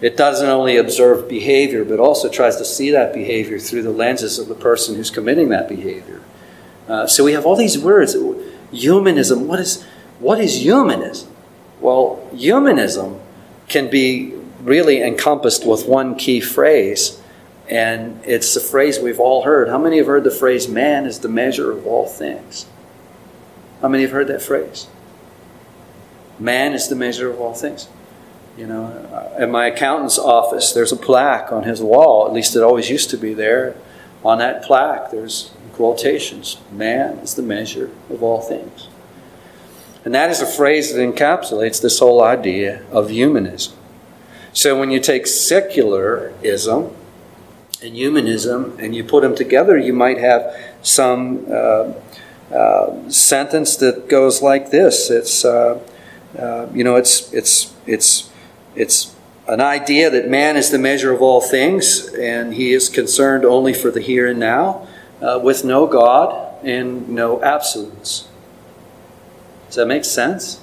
it 0.00 0.16
doesn't 0.16 0.48
only 0.48 0.76
observe 0.76 1.28
behavior, 1.28 1.84
but 1.84 1.98
also 1.98 2.28
tries 2.28 2.54
to 2.58 2.64
see 2.64 2.92
that 2.92 3.12
behavior 3.12 3.58
through 3.58 3.82
the 3.82 3.90
lenses 3.90 4.38
of 4.38 4.46
the 4.46 4.54
person 4.54 4.94
who's 4.94 5.10
committing 5.10 5.48
that 5.48 5.68
behavior. 5.68 6.20
Uh, 6.86 7.08
so 7.08 7.24
we 7.24 7.32
have 7.32 7.44
all 7.44 7.56
these 7.56 7.76
words. 7.76 8.16
Humanism. 8.70 9.48
What 9.48 9.58
is 9.58 9.84
what 10.20 10.38
is 10.38 10.62
humanism? 10.62 11.29
Well, 11.90 12.24
humanism 12.32 13.18
can 13.66 13.90
be 13.90 14.32
really 14.62 15.02
encompassed 15.02 15.66
with 15.66 15.88
one 15.88 16.14
key 16.14 16.40
phrase, 16.40 17.20
and 17.68 18.20
it's 18.24 18.54
the 18.54 18.60
phrase 18.60 19.00
we've 19.00 19.18
all 19.18 19.42
heard. 19.42 19.68
How 19.68 19.78
many 19.78 19.96
have 19.96 20.06
heard 20.06 20.22
the 20.22 20.30
phrase 20.30 20.68
"man 20.68 21.04
is 21.04 21.18
the 21.18 21.28
measure 21.28 21.72
of 21.72 21.84
all 21.84 22.06
things"? 22.06 22.66
How 23.82 23.88
many 23.88 24.04
have 24.04 24.12
heard 24.12 24.28
that 24.28 24.40
phrase? 24.40 24.86
Man 26.38 26.74
is 26.74 26.86
the 26.86 26.94
measure 26.94 27.28
of 27.28 27.40
all 27.40 27.54
things. 27.54 27.88
You 28.56 28.68
know, 28.68 28.84
uh, 29.12 29.42
at 29.42 29.50
my 29.50 29.66
accountant's 29.66 30.16
office, 30.16 30.72
there's 30.72 30.92
a 30.92 30.96
plaque 30.96 31.50
on 31.50 31.64
his 31.64 31.82
wall, 31.82 32.24
at 32.24 32.32
least 32.32 32.54
it 32.54 32.62
always 32.62 32.88
used 32.88 33.10
to 33.10 33.16
be 33.16 33.34
there. 33.34 33.74
On 34.24 34.38
that 34.38 34.62
plaque, 34.62 35.10
there's 35.10 35.50
quotations 35.72 36.58
Man 36.70 37.18
is 37.18 37.34
the 37.34 37.42
measure 37.42 37.90
of 38.08 38.22
all 38.22 38.40
things. 38.40 38.86
And 40.04 40.14
that 40.14 40.30
is 40.30 40.40
a 40.40 40.46
phrase 40.46 40.92
that 40.92 41.00
encapsulates 41.00 41.80
this 41.82 41.98
whole 41.98 42.22
idea 42.22 42.82
of 42.90 43.10
humanism. 43.10 43.74
So 44.52 44.78
when 44.78 44.90
you 44.90 44.98
take 45.00 45.26
secularism 45.26 46.94
and 47.82 47.94
humanism 47.94 48.76
and 48.78 48.94
you 48.94 49.04
put 49.04 49.22
them 49.22 49.34
together, 49.34 49.76
you 49.76 49.92
might 49.92 50.18
have 50.18 50.56
some 50.82 51.46
uh, 51.50 51.92
uh, 52.52 53.10
sentence 53.10 53.76
that 53.76 54.08
goes 54.08 54.42
like 54.42 54.70
this. 54.70 55.10
It's, 55.10 55.44
uh, 55.44 55.80
uh 56.38 56.68
you 56.72 56.82
know, 56.82 56.96
it's, 56.96 57.32
it's, 57.32 57.74
it's 57.86 58.30
it's 58.74 59.14
an 59.48 59.60
idea 59.60 60.10
that 60.10 60.28
man 60.28 60.56
is 60.56 60.70
the 60.70 60.78
measure 60.78 61.12
of 61.12 61.20
all 61.20 61.40
things 61.40 62.08
and 62.14 62.54
he 62.54 62.72
is 62.72 62.88
concerned 62.88 63.44
only 63.44 63.74
for 63.74 63.90
the 63.90 64.00
here 64.00 64.28
and 64.28 64.38
now 64.38 64.86
uh, 65.20 65.40
with 65.42 65.64
no 65.64 65.86
God 65.86 66.64
and 66.64 67.08
no 67.08 67.42
absolutes. 67.42 68.28
Does 69.70 69.76
that 69.76 69.86
make 69.86 70.04
sense? 70.04 70.60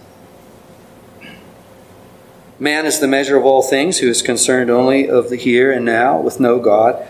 Man 2.59 2.85
is 2.85 2.99
the 2.99 3.07
measure 3.07 3.37
of 3.37 3.45
all 3.45 3.63
things 3.63 3.99
who 3.99 4.09
is 4.09 4.21
concerned 4.21 4.69
only 4.69 5.07
of 5.07 5.29
the 5.29 5.37
here 5.37 5.71
and 5.71 5.85
now 5.85 6.19
with 6.19 6.41
no 6.41 6.59
God 6.59 7.07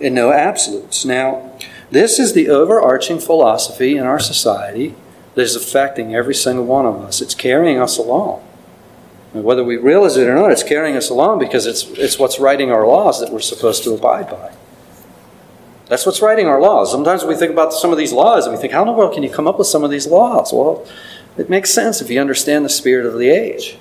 and 0.00 0.14
no 0.14 0.32
absolutes. 0.32 1.04
Now, 1.04 1.52
this 1.90 2.18
is 2.18 2.32
the 2.32 2.48
overarching 2.48 3.18
philosophy 3.18 3.94
in 3.94 4.04
our 4.04 4.18
society 4.18 4.94
that 5.34 5.42
is 5.42 5.54
affecting 5.54 6.14
every 6.14 6.34
single 6.34 6.64
one 6.64 6.86
of 6.86 6.96
us. 7.02 7.20
It's 7.20 7.34
carrying 7.34 7.78
us 7.78 7.98
along. 7.98 8.42
And 9.34 9.44
whether 9.44 9.62
we 9.62 9.76
realize 9.76 10.16
it 10.16 10.26
or 10.26 10.34
not, 10.34 10.50
it's 10.50 10.62
carrying 10.62 10.96
us 10.96 11.10
along 11.10 11.40
because 11.40 11.66
it's, 11.66 11.82
it's 11.90 12.18
what's 12.18 12.38
writing 12.38 12.70
our 12.70 12.86
laws 12.86 13.20
that 13.20 13.30
we're 13.30 13.40
supposed 13.40 13.84
to 13.84 13.92
abide 13.92 14.30
by. 14.30 14.54
That's 15.88 16.06
what's 16.06 16.22
writing 16.22 16.46
our 16.46 16.60
laws. 16.60 16.90
Sometimes 16.90 17.24
we 17.24 17.34
think 17.34 17.52
about 17.52 17.74
some 17.74 17.92
of 17.92 17.98
these 17.98 18.12
laws 18.12 18.46
and 18.46 18.54
we 18.54 18.60
think, 18.60 18.72
how 18.72 18.80
in 18.80 18.86
the 18.86 18.92
world 18.92 19.12
can 19.12 19.22
you 19.22 19.28
come 19.28 19.46
up 19.46 19.58
with 19.58 19.66
some 19.66 19.84
of 19.84 19.90
these 19.90 20.06
laws? 20.06 20.52
Well, 20.52 20.86
it 21.36 21.50
makes 21.50 21.72
sense 21.72 22.00
if 22.00 22.10
you 22.10 22.20
understand 22.20 22.64
the 22.64 22.70
spirit 22.70 23.06
of 23.06 23.18
the 23.18 23.28
age. 23.28 23.78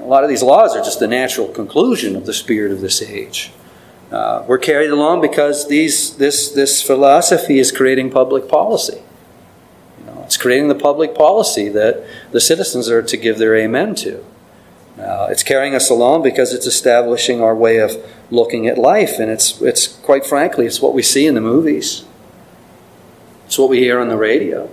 A 0.00 0.04
lot 0.06 0.22
of 0.22 0.28
these 0.28 0.42
laws 0.42 0.76
are 0.76 0.82
just 0.84 1.00
the 1.00 1.08
natural 1.08 1.48
conclusion 1.48 2.14
of 2.14 2.26
the 2.26 2.32
spirit 2.32 2.70
of 2.70 2.80
this 2.80 3.02
age. 3.02 3.52
Uh, 4.10 4.44
we're 4.46 4.58
carried 4.58 4.90
along 4.90 5.20
because 5.20 5.68
these, 5.68 6.16
this, 6.16 6.50
this 6.50 6.80
philosophy 6.80 7.58
is 7.58 7.72
creating 7.72 8.10
public 8.10 8.48
policy. 8.48 9.02
You 9.98 10.06
know, 10.06 10.22
It's 10.22 10.36
creating 10.36 10.68
the 10.68 10.76
public 10.76 11.14
policy 11.14 11.68
that 11.70 12.04
the 12.30 12.40
citizens 12.40 12.88
are 12.88 13.02
to 13.02 13.16
give 13.16 13.38
their 13.38 13.56
amen 13.56 13.96
to. 13.96 14.24
Uh, 14.98 15.26
it's 15.28 15.42
carrying 15.42 15.74
us 15.74 15.90
along 15.90 16.22
because 16.22 16.54
it's 16.54 16.66
establishing 16.66 17.42
our 17.42 17.54
way 17.54 17.78
of 17.78 17.92
looking 18.30 18.66
at 18.66 18.78
life, 18.78 19.18
and 19.18 19.30
it's, 19.30 19.60
it's 19.60 19.86
quite 19.88 20.24
frankly, 20.24 20.66
it's 20.66 20.80
what 20.80 20.94
we 20.94 21.02
see 21.02 21.26
in 21.26 21.34
the 21.34 21.40
movies. 21.40 22.04
It's 23.46 23.58
what 23.58 23.68
we 23.68 23.78
hear 23.78 23.98
on 23.98 24.08
the 24.08 24.16
radio, 24.16 24.70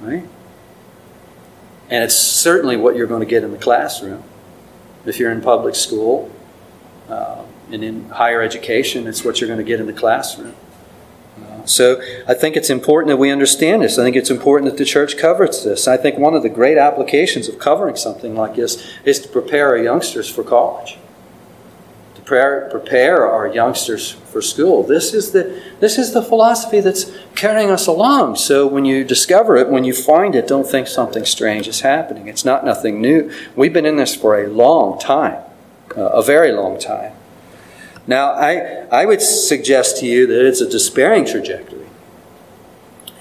right? 0.00 0.24
And 1.88 2.04
it's 2.04 2.16
certainly 2.16 2.76
what 2.76 2.96
you're 2.96 3.06
going 3.06 3.20
to 3.20 3.26
get 3.26 3.42
in 3.42 3.50
the 3.50 3.58
classroom. 3.58 4.22
If 5.04 5.18
you're 5.18 5.32
in 5.32 5.40
public 5.40 5.74
school 5.74 6.30
uh, 7.08 7.44
and 7.72 7.82
in 7.82 8.08
higher 8.10 8.42
education, 8.42 9.06
it's 9.06 9.24
what 9.24 9.40
you're 9.40 9.48
going 9.48 9.58
to 9.58 9.64
get 9.64 9.80
in 9.80 9.86
the 9.86 9.92
classroom. 9.92 10.54
So 11.64 12.00
I 12.26 12.34
think 12.34 12.56
it's 12.56 12.70
important 12.70 13.08
that 13.08 13.16
we 13.16 13.30
understand 13.30 13.82
this. 13.82 13.98
I 13.98 14.02
think 14.02 14.16
it's 14.16 14.30
important 14.30 14.70
that 14.70 14.78
the 14.78 14.84
church 14.84 15.16
covers 15.16 15.64
this. 15.64 15.86
I 15.86 15.96
think 15.96 16.18
one 16.18 16.34
of 16.34 16.42
the 16.42 16.48
great 16.48 16.78
applications 16.78 17.48
of 17.48 17.58
covering 17.58 17.96
something 17.96 18.34
like 18.34 18.56
this 18.56 18.92
is 19.04 19.20
to 19.20 19.28
prepare 19.28 19.68
our 19.68 19.78
youngsters 19.78 20.28
for 20.28 20.42
college. 20.42 20.98
Prepare, 22.30 22.68
prepare 22.70 23.28
our 23.28 23.48
youngsters 23.48 24.12
for 24.12 24.40
school. 24.40 24.84
This 24.84 25.12
is 25.14 25.32
the 25.32 25.60
this 25.80 25.98
is 25.98 26.12
the 26.12 26.22
philosophy 26.22 26.78
that's 26.78 27.10
carrying 27.34 27.72
us 27.72 27.88
along. 27.88 28.36
So 28.36 28.68
when 28.68 28.84
you 28.84 29.02
discover 29.02 29.56
it, 29.56 29.68
when 29.68 29.82
you 29.82 29.92
find 29.92 30.36
it, 30.36 30.46
don't 30.46 30.64
think 30.64 30.86
something 30.86 31.24
strange 31.24 31.66
is 31.66 31.80
happening. 31.80 32.28
It's 32.28 32.44
not 32.44 32.64
nothing 32.64 33.00
new. 33.00 33.32
We've 33.56 33.72
been 33.72 33.84
in 33.84 33.96
this 33.96 34.14
for 34.14 34.40
a 34.40 34.46
long 34.46 35.00
time, 35.00 35.42
uh, 35.96 36.02
a 36.02 36.22
very 36.22 36.52
long 36.52 36.78
time. 36.78 37.14
Now, 38.06 38.30
I, 38.30 38.86
I 38.92 39.06
would 39.06 39.22
suggest 39.22 39.96
to 39.96 40.06
you 40.06 40.28
that 40.28 40.46
it's 40.46 40.60
a 40.60 40.70
despairing 40.70 41.26
trajectory. 41.26 41.88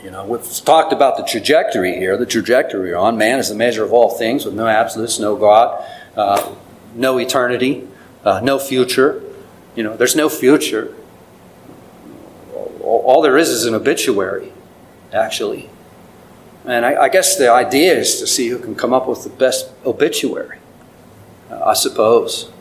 You 0.04 0.12
know, 0.12 0.24
we've 0.24 0.46
talked 0.64 0.94
about 0.94 1.18
the 1.18 1.24
trajectory 1.24 1.96
here, 1.96 2.16
the 2.16 2.28
trajectory 2.28 2.92
we're 2.92 2.96
on. 2.96 3.18
Man 3.18 3.40
is 3.40 3.50
the 3.50 3.56
measure 3.56 3.84
of 3.84 3.92
all 3.92 4.12
things 4.12 4.46
with 4.46 4.54
no 4.54 4.68
absolutes, 4.68 5.18
no 5.18 5.36
God, 5.36 5.84
uh, 6.16 6.54
no 6.94 7.18
eternity, 7.18 7.88
uh, 8.24 8.42
no 8.44 8.60
future. 8.60 9.24
You 9.76 9.84
know, 9.84 9.96
there's 9.96 10.16
no 10.16 10.30
future. 10.30 10.96
All, 12.82 13.22
there 13.22 13.38
is 13.38 13.50
is 13.50 13.66
an 13.66 13.76
obituary, 13.76 14.52
actually. 15.14 15.70
And 16.66 16.86
I, 16.86 17.04
I, 17.04 17.10
guess 17.10 17.38
the 17.38 17.52
idea 17.52 17.94
is 17.94 18.20
to 18.20 18.28
see 18.28 18.50
who 18.50 18.60
can 18.60 18.76
come 18.76 18.94
up 18.94 19.08
with 19.08 19.24
the 19.24 19.30
best 19.30 19.72
obituary, 19.86 20.60
uh, 21.50 21.64
I 21.66 21.74
suppose 21.74 22.52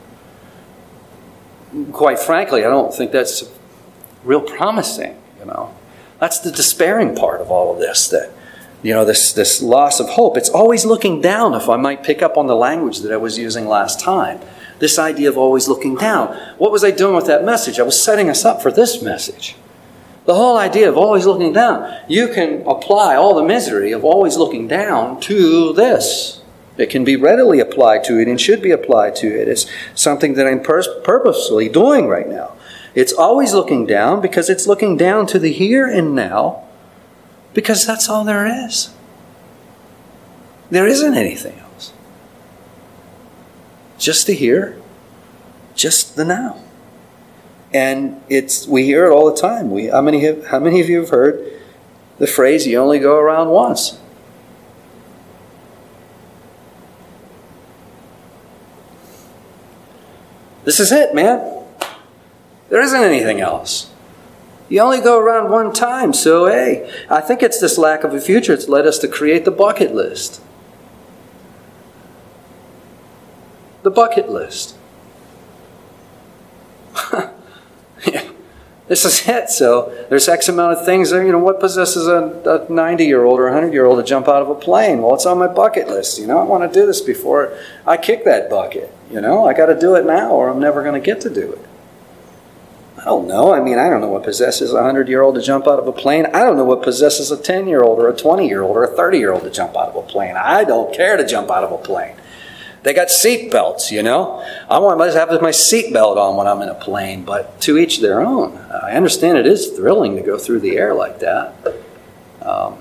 quite 1.93 2.19
frankly, 2.19 2.65
I 2.65 2.69
don't 2.69 2.95
think 2.95 3.13
that's 3.13 3.45
real 4.25 4.41
promising, 4.41 5.21
you 5.39 5.47
know. 5.47 5.75
That's 6.19 6.41
the 6.41 6.51
despairing 6.51 7.15
part 7.15 7.41
of 7.41 7.51
all 7.51 7.73
of 7.73 7.79
this 7.79 8.09
that 8.09 8.33
you 8.83 8.93
know 8.93 9.05
this 9.05 9.33
this 9.33 9.63
loss 9.63 10.01
of 10.01 10.09
hope. 10.11 10.37
It's 10.37 10.49
always 10.49 10.85
looking 10.85 11.21
down 11.21 11.55
if 11.55 11.69
I 11.69 11.77
might 11.77 12.03
pick 12.03 12.23
up 12.23 12.37
on 12.37 12.47
the 12.47 12.57
language 12.57 13.01
that 13.01 13.13
I 13.13 13.17
was 13.17 13.39
using 13.39 13.67
last 13.67 14.01
time. 14.01 14.41
This 14.79 14.99
idea 14.99 15.29
of 15.29 15.37
always 15.37 15.69
looking 15.69 15.97
down. 15.97 16.29
What 16.59 16.71
was 16.71 16.85
I 16.85 16.91
doing 16.91 17.15
with 17.15 17.27
that 17.27 17.45
message? 17.45 17.81
I 17.81 17.83
was 17.83 18.01
setting 18.01 18.31
us 18.31 18.45
up 18.45 18.63
for 18.63 18.71
this 18.71 19.03
message. 19.03 19.57
The 20.25 20.35
whole 20.35 20.59
idea 20.59 20.89
of 20.89 20.97
always 20.97 21.27
looking 21.27 21.53
down. 21.53 22.03
You 22.07 22.29
can 22.29 22.63
apply 22.67 23.17
all 23.17 23.35
the 23.35 23.43
misery 23.43 23.93
of 23.93 24.05
always 24.05 24.37
looking 24.37 24.69
down 24.69 25.21
to 25.23 25.73
this. 25.73 26.43
It 26.77 26.91
can 26.91 27.03
be 27.03 27.17
readily 27.17 27.59
applied 27.61 28.05
to 28.05 28.21
it 28.21 28.29
and 28.29 28.41
should 28.41 28.63
be 28.63 28.71
applied 28.71 29.17
to 29.17 29.27
it. 29.27 29.49
It's 29.49 29.67
something 29.95 30.35
that 30.35 30.47
I'm 30.47 30.63
pur- 30.63 31.01
purposely 31.03 31.69
doing 31.69 32.07
right 32.07 32.29
now. 32.29 32.53
It's 32.95 33.13
always 33.13 33.53
looking 33.53 33.87
down 33.87 34.21
because 34.21 34.49
it's 34.49 34.67
looking 34.67 34.97
down 34.97 35.27
to 35.29 35.39
the 35.39 35.53
here 35.53 35.87
and 35.87 36.15
now 36.15 36.65
because 37.55 37.87
that's 37.87 38.09
all 38.09 38.25
there 38.25 38.47
is. 38.67 38.93
There 40.71 40.87
isn't 40.87 41.15
anything 41.15 41.59
else. 41.59 41.68
Just 43.99 44.27
the 44.27 44.33
here, 44.33 44.81
just 45.75 46.17
the 46.17 46.25
now. 46.25 46.63
And 47.73 48.23
it's 48.29 48.67
we 48.67 48.85
hear 48.85 49.07
it 49.07 49.11
all 49.11 49.31
the 49.31 49.39
time. 49.39 49.71
We 49.71 49.87
how 49.87 50.01
many 50.01 50.21
have, 50.21 50.47
how 50.47 50.59
many 50.59 50.81
of 50.81 50.89
you 50.89 51.01
have 51.01 51.11
heard 51.11 51.45
the 52.19 52.27
phrase 52.27 52.67
you 52.67 52.79
only 52.79 52.99
go 52.99 53.19
around 53.19 53.51
once? 53.51 53.99
This 60.65 60.81
is 60.81 60.93
it, 60.93 61.15
man. 61.15 61.65
There 62.69 62.81
isn't 62.81 63.03
anything 63.03 63.41
else. 63.41 63.91
You 64.69 64.81
only 64.81 65.01
go 65.01 65.19
around 65.19 65.51
one 65.51 65.73
time, 65.73 66.13
so 66.13 66.47
hey, 66.47 66.91
I 67.09 67.23
think 67.23 67.43
it's 67.43 67.59
this 67.59 67.79
lack 67.79 68.05
of 68.05 68.13
a 68.13 68.21
future 68.21 68.55
that's 68.55 68.69
led 68.69 68.87
us 68.87 68.99
to 68.99 69.09
create 69.09 69.47
the 69.47 69.51
bucket 69.51 69.95
list. 69.95 70.43
The 73.89 73.95
bucket 73.95 74.29
list. 74.29 74.77
yeah. 78.07 78.29
This 78.87 79.07
is 79.07 79.27
it. 79.27 79.49
So 79.49 80.07
there's 80.11 80.29
X 80.29 80.47
amount 80.47 80.79
of 80.79 80.85
things 80.85 81.09
there. 81.09 81.25
You 81.25 81.33
know, 81.33 81.39
what 81.39 81.59
possesses 81.59 82.07
a 82.07 82.67
90 82.69 83.07
year 83.07 83.25
old 83.25 83.41
or 83.41 83.49
a 83.49 83.53
100 83.53 83.73
year 83.73 83.87
old 83.87 83.99
to 83.99 84.05
jump 84.05 84.29
out 84.29 84.43
of 84.43 84.51
a 84.51 84.55
plane? 84.55 85.01
Well, 85.01 85.15
it's 85.15 85.25
on 85.25 85.39
my 85.39 85.47
bucket 85.47 85.89
list. 85.89 86.19
You 86.19 86.27
know, 86.27 86.37
I 86.39 86.43
want 86.43 86.71
to 86.71 86.81
do 86.81 86.85
this 86.85 87.01
before 87.01 87.57
I 87.87 87.97
kick 87.97 88.27
that 88.27 88.51
bucket. 88.51 88.93
You 89.11 89.23
know, 89.23 89.49
I 89.49 89.55
got 89.55 89.67
to 89.73 89.81
do 89.81 89.95
it 89.95 90.05
now 90.05 90.33
or 90.33 90.51
I'm 90.51 90.61
never 90.61 90.83
going 90.83 91.01
to 91.01 91.01
get 91.01 91.23
to 91.23 91.31
do 91.31 91.51
it. 91.51 91.65
I 92.99 93.05
don't 93.05 93.27
know. 93.27 93.55
I 93.55 93.61
mean, 93.63 93.79
I 93.79 93.89
don't 93.89 94.03
know 94.03 94.11
what 94.11 94.23
possesses 94.23 94.73
a 94.73 94.83
100 94.83 95.09
year 95.09 95.23
old 95.23 95.37
to 95.37 95.41
jump 95.41 95.67
out 95.67 95.79
of 95.79 95.89
a 95.89 95.93
plane. 95.93 96.27
I 96.27 96.41
don't 96.41 96.59
know 96.59 96.65
what 96.65 96.83
possesses 96.83 97.31
a 97.31 97.43
10 97.43 97.67
year 97.69 97.81
old 97.83 98.01
or 98.01 98.11
a 98.11 98.15
20 98.15 98.47
year 98.47 98.61
old 98.61 98.77
or 98.77 98.85
a 98.85 98.95
30 98.95 99.17
year 99.17 99.33
old 99.33 99.45
to 99.45 99.51
jump 99.51 99.79
out 99.79 99.89
of 99.89 99.97
a 99.97 100.03
plane. 100.03 100.37
I 100.37 100.65
don't 100.65 100.95
care 100.95 101.17
to 101.17 101.27
jump 101.27 101.51
out 101.51 101.65
of 101.65 101.73
a 101.73 101.79
plane. 101.79 102.18
They 102.89 102.95
got 102.95 103.11
seat 103.11 103.53
belts, 103.53 103.93
you 103.93 104.03
know. 104.03 104.43
I 104.67 104.79
want 104.79 104.99
to 104.99 105.13
have 105.13 105.43
my 105.43 105.51
seat 105.51 105.93
belt 105.93 106.17
on 106.17 106.37
when 106.37 106.47
I'm 106.47 106.63
in 106.63 106.71
a 106.71 106.75
plane, 106.75 107.23
but 107.23 107.61
to 107.61 107.77
each 107.77 108.01
their 108.01 108.23
own. 108.23 108.57
I 108.57 108.93
understand 108.93 109.37
it 109.37 109.47
is 109.47 109.73
thrilling 109.73 110.17
to 110.17 110.23
go 110.23 110.39
through 110.39 110.61
the 110.61 110.79
air 110.79 110.95
like 110.95 111.19
that. 111.19 111.55
Um, 112.41 112.79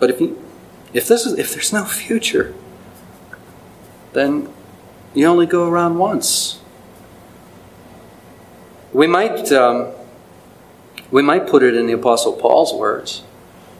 but 0.00 0.10
if 0.10 0.20
if 0.92 1.06
this 1.06 1.24
is 1.24 1.38
if 1.38 1.52
there's 1.52 1.72
no 1.72 1.84
future, 1.84 2.52
then 4.12 4.52
you 5.14 5.26
only 5.26 5.46
go 5.46 5.68
around 5.68 5.98
once. 5.98 6.58
We 8.92 9.06
might 9.06 9.52
um, 9.52 9.92
we 11.12 11.22
might 11.22 11.46
put 11.46 11.62
it 11.62 11.76
in 11.76 11.86
the 11.86 11.92
Apostle 11.92 12.32
Paul's 12.32 12.74
words. 12.74 13.22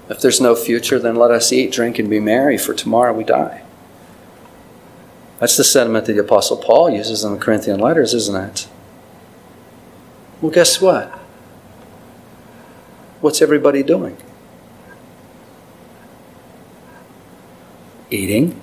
If 0.09 0.21
there's 0.21 0.41
no 0.41 0.55
future, 0.55 1.01
then 1.01 1.17
let 1.17 1.33
us 1.33 1.53
eat, 1.53 1.73
drink, 1.73 1.99
and 1.99 2.09
be 2.09 2.21
merry, 2.21 2.59
for 2.59 2.75
tomorrow 2.75 3.13
we 3.13 3.25
die. 3.25 3.65
That's 5.39 5.57
the 5.57 5.65
sentiment 5.65 6.07
that 6.07 6.15
the 6.15 6.21
Apostle 6.21 6.57
Paul 6.57 6.91
uses 6.91 7.23
in 7.23 7.33
the 7.33 7.39
Corinthian 7.39 7.79
letters, 7.79 8.13
isn't 8.13 8.37
it? 8.37 8.69
Well, 10.41 10.51
guess 10.51 10.81
what? 10.81 11.11
What's 13.21 13.41
everybody 13.41 13.83
doing? 13.83 14.17
Eating, 18.11 18.61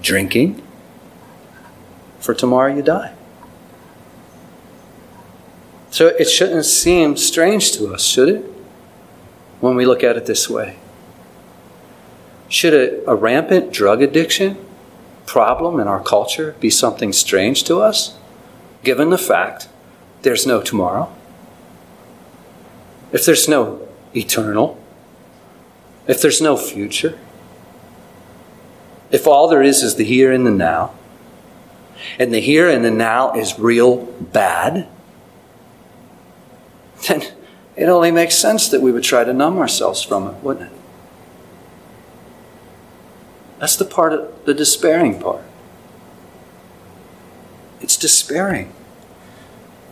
drinking, 0.00 0.62
for 2.20 2.34
tomorrow 2.34 2.74
you 2.74 2.82
die. 2.82 3.14
So 5.90 6.08
it 6.08 6.26
shouldn't 6.26 6.66
seem 6.66 7.16
strange 7.16 7.72
to 7.72 7.92
us, 7.92 8.04
should 8.04 8.28
it? 8.28 8.44
When 9.60 9.74
we 9.74 9.84
look 9.84 10.04
at 10.04 10.16
it 10.16 10.26
this 10.26 10.48
way. 10.48 10.76
Should 12.48 12.74
a, 12.74 13.10
a 13.10 13.14
rampant 13.14 13.72
drug 13.72 14.00
addiction 14.02 14.64
problem 15.28 15.78
in 15.78 15.86
our 15.86 16.02
culture 16.02 16.56
be 16.58 16.70
something 16.70 17.12
strange 17.12 17.62
to 17.64 17.80
us, 17.80 18.16
given 18.82 19.10
the 19.10 19.18
fact 19.18 19.68
there's 20.22 20.46
no 20.46 20.62
tomorrow? 20.62 21.14
If 23.12 23.26
there's 23.26 23.46
no 23.46 23.86
eternal, 24.16 24.82
if 26.06 26.22
there's 26.22 26.40
no 26.40 26.56
future, 26.56 27.18
if 29.10 29.26
all 29.26 29.48
there 29.48 29.62
is 29.62 29.82
is 29.82 29.96
the 29.96 30.04
here 30.04 30.32
and 30.32 30.46
the 30.46 30.50
now, 30.50 30.94
and 32.18 32.32
the 32.32 32.40
here 32.40 32.68
and 32.70 32.82
the 32.82 32.90
now 32.90 33.34
is 33.34 33.58
real 33.58 34.06
bad, 34.06 34.88
then 37.06 37.22
it 37.76 37.84
only 37.84 38.10
makes 38.10 38.34
sense 38.34 38.68
that 38.70 38.80
we 38.80 38.92
would 38.92 39.04
try 39.04 39.24
to 39.24 39.32
numb 39.34 39.58
ourselves 39.58 40.02
from 40.02 40.26
it, 40.26 40.42
wouldn't 40.42 40.72
it? 40.72 40.77
That's 43.58 43.76
the 43.76 43.84
part 43.84 44.12
of 44.12 44.44
the 44.44 44.54
despairing 44.54 45.20
part. 45.20 45.44
It's 47.80 47.96
despairing. 47.96 48.72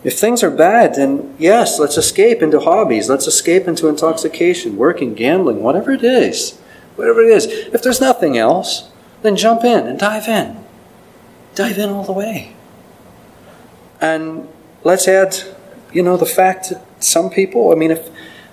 If 0.05 0.19
things 0.19 0.43
are 0.43 0.51
bad, 0.51 0.95
then 0.95 1.35
yes, 1.39 1.79
let's 1.79 1.97
escape 1.97 2.43
into 2.43 2.61
hobbies. 2.61 3.09
Let's 3.09 3.27
escape 3.27 3.67
into 3.67 3.89
intoxication, 3.89 4.77
working, 4.77 5.15
gambling, 5.15 5.63
whatever 5.63 5.91
it 5.91 6.05
is. 6.05 6.59
Whatever 6.95 7.23
it 7.23 7.31
is. 7.31 7.47
If 7.47 7.83
there's 7.83 8.01
nothing 8.01 8.39
else, 8.39 8.91
then 9.23 9.37
jump 9.37 9.65
in 9.65 9.87
and 9.87 9.99
dive 9.99 10.29
in. 10.29 10.65
Dive 11.55 11.79
in 11.79 11.91
all 11.91 12.05
the 12.05 12.13
way. 12.13 12.55
And 14.01 14.49
let's 14.85 15.09
add, 15.09 15.37
you 15.93 16.03
know, 16.03 16.17
the 16.17 16.27
fact 16.27 16.71
that 16.71 16.85
some 17.03 17.31
people, 17.31 17.73
I 17.73 17.75
mean, 17.75 17.91
if 17.91 18.09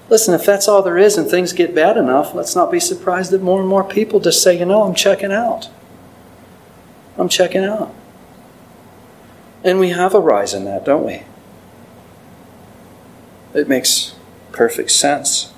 Listen, 0.09 0.33
if 0.33 0.45
that's 0.45 0.67
all 0.67 0.81
there 0.81 0.97
is 0.97 1.17
and 1.17 1.29
things 1.29 1.53
get 1.53 1.73
bad 1.73 1.97
enough, 1.97 2.33
let's 2.33 2.55
not 2.55 2.71
be 2.71 2.79
surprised 2.79 3.31
that 3.31 3.41
more 3.41 3.59
and 3.59 3.69
more 3.69 3.83
people 3.83 4.19
just 4.19 4.43
say, 4.43 4.57
you 4.57 4.65
know, 4.65 4.83
I'm 4.83 4.95
checking 4.95 5.31
out. 5.31 5.69
I'm 7.17 7.29
checking 7.29 7.63
out. 7.63 7.93
And 9.63 9.79
we 9.79 9.89
have 9.89 10.13
a 10.13 10.19
rise 10.19 10.53
in 10.53 10.65
that, 10.65 10.83
don't 10.83 11.05
we? 11.05 11.23
It 13.53 13.69
makes 13.69 14.15
perfect 14.51 14.91
sense. 14.91 15.53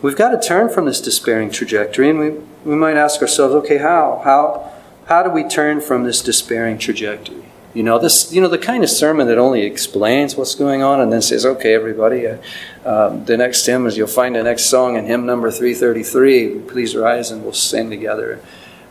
We've 0.00 0.16
got 0.16 0.30
to 0.30 0.40
turn 0.40 0.68
from 0.68 0.86
this 0.86 1.00
despairing 1.00 1.50
trajectory, 1.50 2.08
and 2.08 2.18
we, 2.18 2.30
we 2.64 2.76
might 2.76 2.96
ask 2.96 3.20
ourselves, 3.20 3.54
okay, 3.56 3.78
how? 3.78 4.22
How, 4.24 4.72
how 5.06 5.24
do 5.24 5.30
we 5.30 5.42
turn 5.42 5.80
from 5.80 6.04
this 6.04 6.22
despairing 6.22 6.78
trajectory? 6.78 7.47
You 7.78 7.84
know, 7.84 8.00
this, 8.00 8.32
you 8.32 8.40
know, 8.40 8.48
the 8.48 8.58
kind 8.58 8.82
of 8.82 8.90
sermon 8.90 9.28
that 9.28 9.38
only 9.38 9.62
explains 9.62 10.34
what's 10.34 10.56
going 10.56 10.82
on 10.82 11.00
and 11.00 11.12
then 11.12 11.22
says, 11.22 11.46
okay, 11.46 11.74
everybody, 11.74 12.26
uh, 12.26 12.38
um, 12.84 13.24
the 13.24 13.36
next 13.36 13.64
hymn 13.66 13.86
is 13.86 13.96
you'll 13.96 14.08
find 14.08 14.34
the 14.34 14.42
next 14.42 14.64
song 14.64 14.96
in 14.96 15.06
hymn 15.06 15.26
number 15.26 15.48
333, 15.48 16.62
Please 16.66 16.96
Rise 16.96 17.30
and 17.30 17.44
We'll 17.44 17.52
Sing 17.52 17.88
Together. 17.88 18.40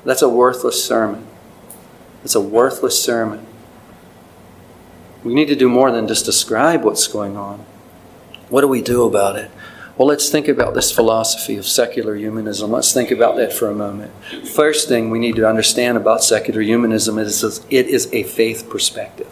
That's 0.06 0.22
a 0.22 0.30
worthless 0.30 0.82
sermon. 0.82 1.28
It's 2.24 2.34
a 2.34 2.40
worthless 2.40 3.04
sermon. 3.04 3.46
We 5.22 5.34
need 5.34 5.50
to 5.50 5.56
do 5.58 5.68
more 5.68 5.92
than 5.92 6.08
just 6.08 6.24
describe 6.24 6.86
what's 6.86 7.08
going 7.08 7.36
on. 7.36 7.66
What 8.48 8.62
do 8.62 8.70
we 8.70 8.82
do 8.82 9.04
about 9.04 9.36
it? 9.36 9.52
Well, 9.98 10.08
let's 10.08 10.30
think 10.30 10.48
about 10.48 10.76
this 10.76 10.92
philosophy 10.92 11.58
of 11.58 11.66
secular 11.66 12.16
humanism. 12.16 12.72
Let's 12.72 12.94
think 12.94 13.10
about 13.10 13.36
that 13.38 13.52
for 13.52 13.68
a 13.68 13.74
moment. 13.74 14.12
First 14.48 14.88
thing 14.88 15.10
we 15.10 15.18
need 15.18 15.36
to 15.38 15.48
understand 15.48 15.98
about 15.98 16.24
secular 16.24 16.62
humanism 16.62 17.18
is 17.18 17.44
it 17.72 17.88
is 17.88 18.08
a 18.14 18.24
faith 18.24 18.70
perspective. 18.70 19.28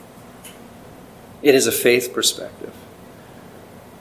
It 1.44 1.54
is 1.54 1.68
a 1.68 1.72
faith 1.72 2.12
perspective. 2.14 2.74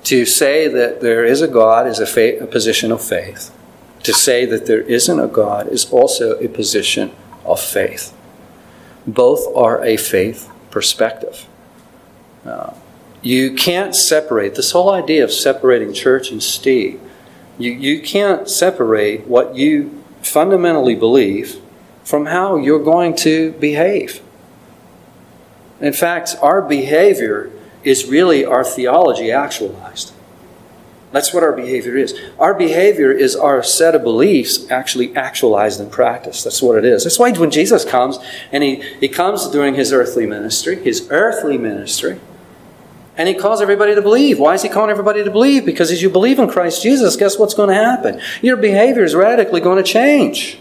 To 0.04 0.24
say 0.24 0.66
that 0.68 1.02
there 1.02 1.24
is 1.24 1.42
a 1.42 1.48
God 1.48 1.86
is 1.86 1.98
a, 1.98 2.06
faith, 2.06 2.40
a 2.40 2.46
position 2.46 2.90
of 2.90 3.02
faith. 3.02 3.54
To 4.02 4.14
say 4.14 4.46
that 4.46 4.64
there 4.64 4.80
isn't 4.80 5.20
a 5.20 5.26
God 5.26 5.68
is 5.68 5.90
also 5.90 6.38
a 6.38 6.48
position 6.48 7.14
of 7.44 7.60
faith. 7.60 8.14
Both 9.06 9.46
are 9.54 9.84
a 9.84 9.98
faith 9.98 10.50
perspective. 10.70 11.46
Uh, 12.44 12.72
you 13.24 13.54
can't 13.54 13.96
separate 13.96 14.54
this 14.54 14.72
whole 14.72 14.90
idea 14.90 15.24
of 15.24 15.32
separating 15.32 15.94
church 15.94 16.30
and 16.30 16.42
state. 16.42 17.00
You, 17.58 17.72
you 17.72 18.02
can't 18.02 18.48
separate 18.48 19.26
what 19.26 19.56
you 19.56 20.04
fundamentally 20.22 20.94
believe 20.94 21.60
from 22.04 22.26
how 22.26 22.56
you're 22.56 22.84
going 22.84 23.16
to 23.16 23.52
behave. 23.52 24.20
In 25.80 25.94
fact, 25.94 26.36
our 26.42 26.60
behavior 26.60 27.50
is 27.82 28.06
really 28.06 28.44
our 28.44 28.62
theology 28.62 29.32
actualized. 29.32 30.12
That's 31.10 31.32
what 31.32 31.42
our 31.42 31.52
behavior 31.52 31.96
is. 31.96 32.18
Our 32.38 32.52
behavior 32.52 33.10
is 33.10 33.36
our 33.36 33.62
set 33.62 33.94
of 33.94 34.02
beliefs 34.02 34.70
actually 34.70 35.16
actualized 35.16 35.80
in 35.80 35.88
practice. 35.88 36.42
That's 36.42 36.60
what 36.60 36.76
it 36.76 36.84
is. 36.84 37.04
That's 37.04 37.18
why 37.18 37.32
when 37.32 37.50
Jesus 37.50 37.86
comes, 37.86 38.18
and 38.52 38.62
he, 38.62 38.82
he 39.00 39.08
comes 39.08 39.48
during 39.48 39.76
his 39.76 39.92
earthly 39.92 40.26
ministry, 40.26 40.76
his 40.82 41.06
earthly 41.10 41.56
ministry, 41.56 42.20
And 43.16 43.28
he 43.28 43.34
calls 43.34 43.60
everybody 43.60 43.94
to 43.94 44.02
believe. 44.02 44.40
Why 44.40 44.54
is 44.54 44.62
he 44.62 44.68
calling 44.68 44.90
everybody 44.90 45.22
to 45.22 45.30
believe? 45.30 45.64
Because 45.64 45.92
as 45.92 46.02
you 46.02 46.10
believe 46.10 46.38
in 46.38 46.48
Christ 46.48 46.82
Jesus, 46.82 47.16
guess 47.16 47.38
what's 47.38 47.54
going 47.54 47.68
to 47.68 47.74
happen? 47.74 48.20
Your 48.42 48.56
behavior 48.56 49.04
is 49.04 49.14
radically 49.14 49.60
going 49.60 49.76
to 49.76 49.84
change. 49.88 50.58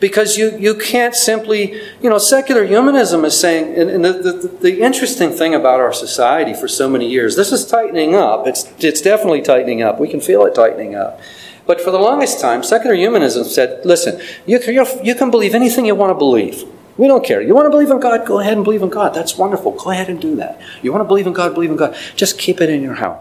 Because 0.00 0.36
you, 0.36 0.58
you 0.58 0.74
can't 0.74 1.14
simply, 1.14 1.80
you 2.00 2.10
know, 2.10 2.18
secular 2.18 2.64
humanism 2.64 3.24
is 3.24 3.38
saying, 3.38 3.78
and, 3.78 3.88
and 3.88 4.04
the, 4.04 4.12
the, 4.12 4.48
the 4.60 4.80
interesting 4.80 5.30
thing 5.30 5.54
about 5.54 5.78
our 5.78 5.92
society 5.92 6.54
for 6.54 6.66
so 6.66 6.90
many 6.90 7.08
years, 7.08 7.36
this 7.36 7.52
is 7.52 7.64
tightening 7.64 8.16
up. 8.16 8.48
It's, 8.48 8.64
it's 8.80 9.00
definitely 9.00 9.42
tightening 9.42 9.80
up. 9.80 10.00
We 10.00 10.08
can 10.08 10.20
feel 10.20 10.44
it 10.44 10.56
tightening 10.56 10.96
up. 10.96 11.20
But 11.64 11.80
for 11.80 11.92
the 11.92 12.00
longest 12.00 12.40
time, 12.40 12.64
secular 12.64 12.96
humanism 12.96 13.44
said, 13.44 13.84
listen, 13.86 14.20
you, 14.44 14.58
you 15.04 15.14
can 15.14 15.30
believe 15.30 15.54
anything 15.54 15.86
you 15.86 15.94
want 15.94 16.10
to 16.10 16.18
believe. 16.18 16.64
We 16.96 17.06
don't 17.08 17.24
care. 17.24 17.40
You 17.40 17.54
want 17.54 17.66
to 17.66 17.70
believe 17.70 17.90
in 17.90 18.00
God? 18.00 18.26
Go 18.26 18.40
ahead 18.40 18.52
and 18.52 18.64
believe 18.64 18.82
in 18.82 18.90
God. 18.90 19.14
That's 19.14 19.36
wonderful. 19.38 19.72
Go 19.72 19.90
ahead 19.90 20.08
and 20.08 20.20
do 20.20 20.36
that. 20.36 20.60
You 20.82 20.92
want 20.92 21.02
to 21.02 21.08
believe 21.08 21.26
in 21.26 21.32
God? 21.32 21.54
Believe 21.54 21.70
in 21.70 21.76
God. 21.76 21.96
Just 22.16 22.38
keep 22.38 22.60
it 22.60 22.68
in 22.68 22.82
your 22.82 22.94
home. 22.94 23.18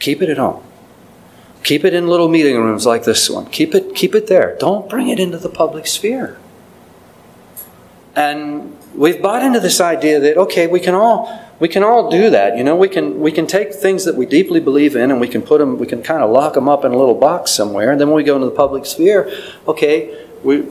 Keep 0.00 0.22
it 0.22 0.28
at 0.28 0.36
home. 0.36 0.62
Keep 1.64 1.84
it 1.84 1.94
in 1.94 2.08
little 2.08 2.28
meeting 2.28 2.56
rooms 2.56 2.84
like 2.84 3.04
this 3.04 3.30
one. 3.30 3.46
Keep 3.46 3.74
it, 3.74 3.94
keep 3.94 4.14
it 4.14 4.26
there. 4.26 4.56
Don't 4.58 4.90
bring 4.90 5.08
it 5.08 5.20
into 5.20 5.38
the 5.38 5.48
public 5.48 5.86
sphere. 5.86 6.38
And 8.14 8.76
we've 8.94 9.22
bought 9.22 9.42
into 9.42 9.60
this 9.60 9.80
idea 9.80 10.20
that 10.20 10.36
okay, 10.36 10.66
we 10.66 10.80
can 10.80 10.94
all 10.94 11.40
we 11.60 11.68
can 11.68 11.82
all 11.82 12.10
do 12.10 12.28
that. 12.30 12.58
You 12.58 12.64
know, 12.64 12.76
we 12.76 12.88
can 12.88 13.20
we 13.20 13.32
can 13.32 13.46
take 13.46 13.72
things 13.72 14.04
that 14.04 14.16
we 14.16 14.26
deeply 14.26 14.60
believe 14.60 14.96
in 14.96 15.10
and 15.10 15.20
we 15.20 15.28
can 15.28 15.40
put 15.40 15.58
them 15.58 15.78
we 15.78 15.86
can 15.86 16.02
kind 16.02 16.22
of 16.22 16.30
lock 16.30 16.54
them 16.54 16.68
up 16.68 16.84
in 16.84 16.92
a 16.92 16.98
little 16.98 17.14
box 17.14 17.52
somewhere. 17.52 17.92
And 17.92 18.00
then 18.00 18.08
when 18.08 18.16
we 18.16 18.24
go 18.24 18.34
into 18.34 18.46
the 18.46 18.54
public 18.54 18.84
sphere, 18.84 19.32
okay, 19.66 20.26
we 20.42 20.66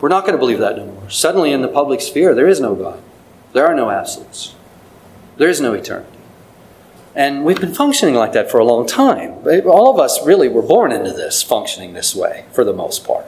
we're 0.00 0.08
not 0.08 0.22
going 0.22 0.32
to 0.32 0.38
believe 0.38 0.58
that 0.58 0.76
no 0.76 0.86
more. 0.86 1.10
Suddenly, 1.10 1.52
in 1.52 1.62
the 1.62 1.68
public 1.68 2.00
sphere, 2.00 2.34
there 2.34 2.48
is 2.48 2.60
no 2.60 2.74
God. 2.74 3.02
There 3.52 3.66
are 3.66 3.74
no 3.74 3.90
absolutes. 3.90 4.54
There 5.36 5.48
is 5.48 5.60
no 5.60 5.72
eternity. 5.74 6.18
And 7.14 7.44
we've 7.44 7.60
been 7.60 7.74
functioning 7.74 8.14
like 8.14 8.32
that 8.32 8.50
for 8.50 8.58
a 8.58 8.64
long 8.64 8.86
time. 8.86 9.46
All 9.66 9.90
of 9.90 9.98
us 9.98 10.24
really 10.24 10.48
were 10.48 10.62
born 10.62 10.92
into 10.92 11.12
this, 11.12 11.42
functioning 11.42 11.92
this 11.92 12.14
way, 12.14 12.44
for 12.52 12.64
the 12.64 12.72
most 12.72 13.04
part. 13.04 13.26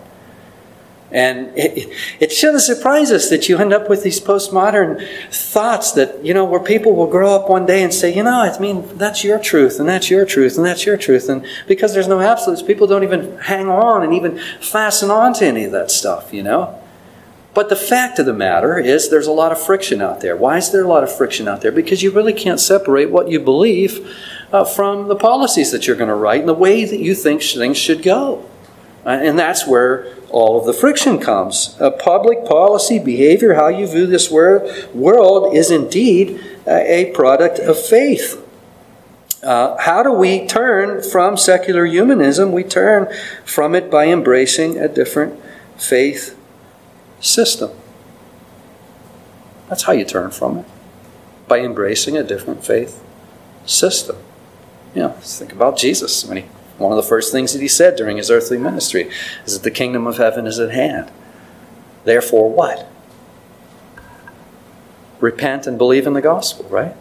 And 1.13 1.53
it, 1.59 1.95
it 2.21 2.33
shouldn't 2.33 2.63
surprise 2.63 3.13
us 3.13 3.29
that 3.29 3.47
you 3.47 3.59
end 3.59 3.75
up 3.75 3.91
with 3.91 4.03
these 4.03 4.19
postmodern 4.19 5.07
thoughts 5.31 5.93
that, 5.93 6.25
you 6.25 6.33
know, 6.33 6.47
where 6.47 6.59
people 6.59 6.97
will 6.97 7.07
grow 7.07 7.35
up 7.35 7.51
one 7.51 7.67
day 7.67 7.83
and 7.83 7.93
say, 7.93 8.15
you 8.15 8.23
know, 8.23 8.41
I 8.41 8.59
mean, 8.59 8.89
that's 8.97 9.23
your 9.23 9.39
truth, 9.39 9.79
and 9.79 9.87
that's 9.87 10.09
your 10.09 10.25
truth, 10.25 10.57
and 10.57 10.65
that's 10.65 10.87
your 10.87 10.97
truth. 10.97 11.29
And 11.29 11.47
because 11.69 11.93
there's 11.93 12.09
no 12.09 12.21
absolutes, 12.21 12.63
people 12.63 12.87
don't 12.87 13.05
even 13.05 13.37
hang 13.41 13.69
on 13.69 14.03
and 14.03 14.15
even 14.15 14.39
fasten 14.61 15.11
on 15.11 15.35
to 15.35 15.45
any 15.45 15.65
of 15.65 15.73
that 15.73 15.91
stuff, 15.91 16.33
you 16.33 16.43
know? 16.43 16.79
But 17.55 17.69
the 17.69 17.77
fact 17.77 18.19
of 18.19 18.25
the 18.25 18.33
matter 18.33 18.79
is, 18.79 19.11
there's 19.11 19.27
a 19.27 19.33
lot 19.33 19.53
of 19.53 19.61
friction 19.61 20.01
out 20.01 20.23
there. 20.23 20.35
Why 20.35 20.57
is 20.57 20.73
there 20.73 20.83
a 20.83 20.89
lot 20.89 21.05
of 21.05 21.15
friction 21.15 21.47
out 21.47 21.61
there? 21.61 21.73
Because 21.73 22.03
you 22.03 22.11
really 22.11 22.33
can't 22.33 22.59
separate 22.59 23.11
what 23.11 23.29
you 23.29 23.39
believe 23.39 24.17
uh, 24.51 24.65
from 24.65 25.09
the 25.09 25.17
policies 25.17 25.71
that 25.73 25.87
you're 25.87 25.97
going 25.97 26.09
to 26.09 26.15
write 26.15 26.41
and 26.41 26.49
the 26.49 26.55
way 26.55 26.87
that 26.87 27.01
you 27.01 27.15
think 27.15 27.43
things 27.43 27.77
should 27.77 28.03
go. 28.03 28.49
Uh, 29.05 29.11
and 29.11 29.39
that's 29.39 29.67
where 29.67 30.15
all 30.33 30.59
of 30.59 30.67
the 30.67 30.73
friction 30.73 31.19
comes. 31.19 31.77
A 31.79 31.91
public 31.91 32.45
policy, 32.45 32.99
behavior, 32.99 33.55
how 33.55 33.69
you 33.69 33.87
view 33.87 34.07
this 34.07 34.31
world 34.31 35.55
is 35.55 35.71
indeed 35.71 36.41
a 36.67 37.13
product 37.15 37.59
of 37.59 37.79
faith. 37.79 38.39
Uh, 39.43 39.77
how 39.79 40.03
do 40.03 40.13
we 40.13 40.47
turn 40.47 41.03
from 41.03 41.37
secular 41.37 41.85
humanism? 41.85 42.53
We 42.53 42.63
turn 42.63 43.09
from 43.45 43.75
it 43.75 43.91
by 43.91 44.07
embracing 44.07 44.79
a 44.79 44.89
different 44.89 45.41
faith 45.77 46.39
system. 47.21 47.71
That's 49.69 49.83
how 49.83 49.93
you 49.93 50.05
turn 50.05 50.31
from 50.31 50.59
it, 50.59 50.67
by 51.49 51.61
embracing 51.61 52.17
a 52.17 52.23
different 52.23 52.65
faith 52.65 53.03
system. 53.67 54.17
You 54.95 55.03
know, 55.03 55.11
think 55.21 55.53
about 55.53 55.77
Jesus 55.77 56.25
when 56.25 56.37
he 56.37 56.45
one 56.79 56.93
of 56.93 56.97
the 56.97 57.09
first 57.09 57.33
things 57.33 57.53
that 57.53 57.63
he 57.63 57.69
said 57.69 57.97
during 57.97 58.17
his 58.17 58.31
earthly 58.31 58.59
ministry 58.59 59.11
is 59.45 59.55
that 59.55 59.63
the 59.63 59.71
kingdom 59.71 60.07
of 60.07 60.17
heaven 60.17 60.47
is 60.47 60.59
at 60.59 60.71
hand. 60.71 61.11
Therefore, 62.05 62.51
what? 62.51 62.89
Repent 65.21 65.67
and 65.67 65.79
believe 65.79 66.07
in 66.07 66.15
the 66.15 66.21
gospel, 66.21 66.67
right? 66.69 66.97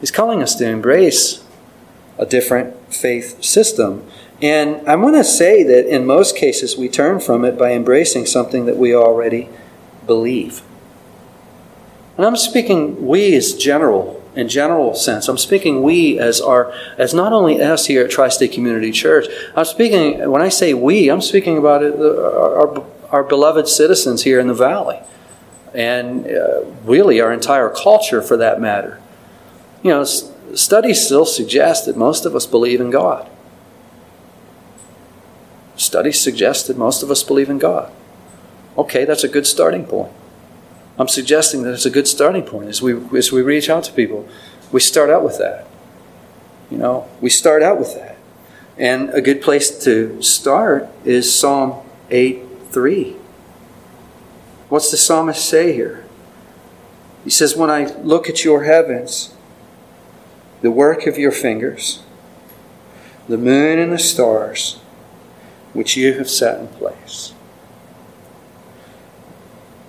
He's 0.00 0.10
calling 0.10 0.42
us 0.42 0.54
to 0.56 0.68
embrace 0.68 1.44
a 2.18 2.26
different 2.26 2.92
faith 2.92 3.42
system. 3.42 4.06
And 4.40 4.86
I 4.88 4.96
want 4.96 5.16
to 5.16 5.24
say 5.24 5.62
that 5.62 5.86
in 5.86 6.04
most 6.04 6.36
cases 6.36 6.76
we 6.76 6.88
turn 6.88 7.20
from 7.20 7.44
it 7.44 7.56
by 7.56 7.72
embracing 7.72 8.26
something 8.26 8.66
that 8.66 8.76
we 8.76 8.94
already 8.94 9.48
believe. 10.06 10.62
And 12.16 12.26
I'm 12.26 12.36
speaking 12.36 13.06
we 13.06 13.34
as 13.34 13.54
general 13.54 14.21
in 14.34 14.48
general 14.48 14.94
sense. 14.94 15.28
I'm 15.28 15.38
speaking 15.38 15.82
we 15.82 16.18
as 16.18 16.40
our 16.40 16.72
as 16.98 17.12
not 17.12 17.32
only 17.32 17.60
us 17.60 17.86
here 17.86 18.04
at 18.04 18.10
Tri-State 18.10 18.52
Community 18.52 18.90
Church. 18.90 19.26
I'm 19.54 19.64
speaking 19.64 20.30
when 20.30 20.42
I 20.42 20.48
say 20.48 20.74
we, 20.74 21.10
I'm 21.10 21.20
speaking 21.20 21.58
about 21.58 21.82
it, 21.82 21.94
our, 21.94 22.84
our 23.10 23.24
beloved 23.24 23.68
citizens 23.68 24.22
here 24.22 24.40
in 24.40 24.46
the 24.46 24.54
valley, 24.54 25.00
and 25.74 26.26
uh, 26.26 26.64
really 26.84 27.20
our 27.20 27.32
entire 27.32 27.68
culture 27.68 28.22
for 28.22 28.36
that 28.36 28.60
matter. 28.60 29.00
You 29.82 29.90
know, 29.90 30.04
studies 30.04 31.04
still 31.04 31.26
suggest 31.26 31.86
that 31.86 31.96
most 31.96 32.24
of 32.24 32.34
us 32.34 32.46
believe 32.46 32.80
in 32.80 32.90
God. 32.90 33.28
Studies 35.76 36.20
suggest 36.20 36.68
that 36.68 36.78
most 36.78 37.02
of 37.02 37.10
us 37.10 37.22
believe 37.22 37.50
in 37.50 37.58
God. 37.58 37.92
Okay, 38.78 39.04
that's 39.04 39.24
a 39.24 39.28
good 39.28 39.46
starting 39.46 39.84
point. 39.84 40.12
I'm 40.98 41.08
suggesting 41.08 41.62
that 41.62 41.72
it's 41.72 41.86
a 41.86 41.90
good 41.90 42.06
starting 42.06 42.42
point 42.42 42.68
as 42.68 42.82
we, 42.82 42.94
as 43.16 43.32
we 43.32 43.42
reach 43.42 43.70
out 43.70 43.84
to 43.84 43.92
people. 43.92 44.28
We 44.70 44.80
start 44.80 45.10
out 45.10 45.24
with 45.24 45.38
that. 45.38 45.66
You 46.70 46.78
know, 46.78 47.08
we 47.20 47.30
start 47.30 47.62
out 47.62 47.78
with 47.78 47.94
that. 47.94 48.16
And 48.78 49.10
a 49.10 49.20
good 49.20 49.42
place 49.42 49.82
to 49.84 50.20
start 50.22 50.88
is 51.04 51.38
Psalm 51.38 51.86
8 52.10 52.42
3. 52.70 53.16
What's 54.68 54.90
the 54.90 54.96
psalmist 54.96 55.46
say 55.46 55.74
here? 55.74 56.06
He 57.24 57.30
says, 57.30 57.56
When 57.56 57.70
I 57.70 57.92
look 57.98 58.28
at 58.28 58.44
your 58.44 58.64
heavens, 58.64 59.34
the 60.62 60.70
work 60.70 61.06
of 61.06 61.18
your 61.18 61.32
fingers, 61.32 62.02
the 63.28 63.36
moon 63.36 63.78
and 63.78 63.92
the 63.92 63.98
stars, 63.98 64.80
which 65.74 65.96
you 65.96 66.14
have 66.14 66.30
set 66.30 66.58
in 66.58 66.68
place. 66.68 67.34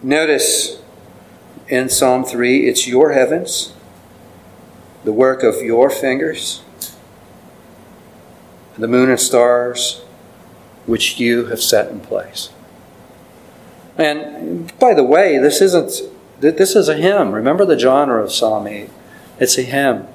Notice 0.02 0.83
in 1.74 1.90
Psalm 1.90 2.24
3 2.24 2.68
it's 2.68 2.88
your 2.88 3.14
heavens, 3.14 3.74
the 5.04 5.12
work 5.12 5.42
of 5.42 5.64
your 5.64 5.90
fingers, 5.90 6.62
the 8.78 8.88
moon 8.88 9.10
and 9.10 9.20
stars 9.20 10.04
which 10.86 11.20
you 11.20 11.48
have 11.48 11.62
set 11.62 11.90
in 11.90 12.00
place. 12.00 12.50
And 13.98 14.78
by 14.78 14.94
the 14.94 15.04
way, 15.04 15.40
this 15.40 15.62
isn't 15.62 15.92
this 16.40 16.76
is 16.76 16.90
a 16.90 16.96
hymn. 16.96 17.32
Remember 17.32 17.66
the 17.66 17.80
genre 17.80 18.24
of 18.24 18.32
Psalm 18.32 18.68
8. 18.68 18.90
It's 19.40 19.58
a 19.58 19.64
hymn. 19.64 20.08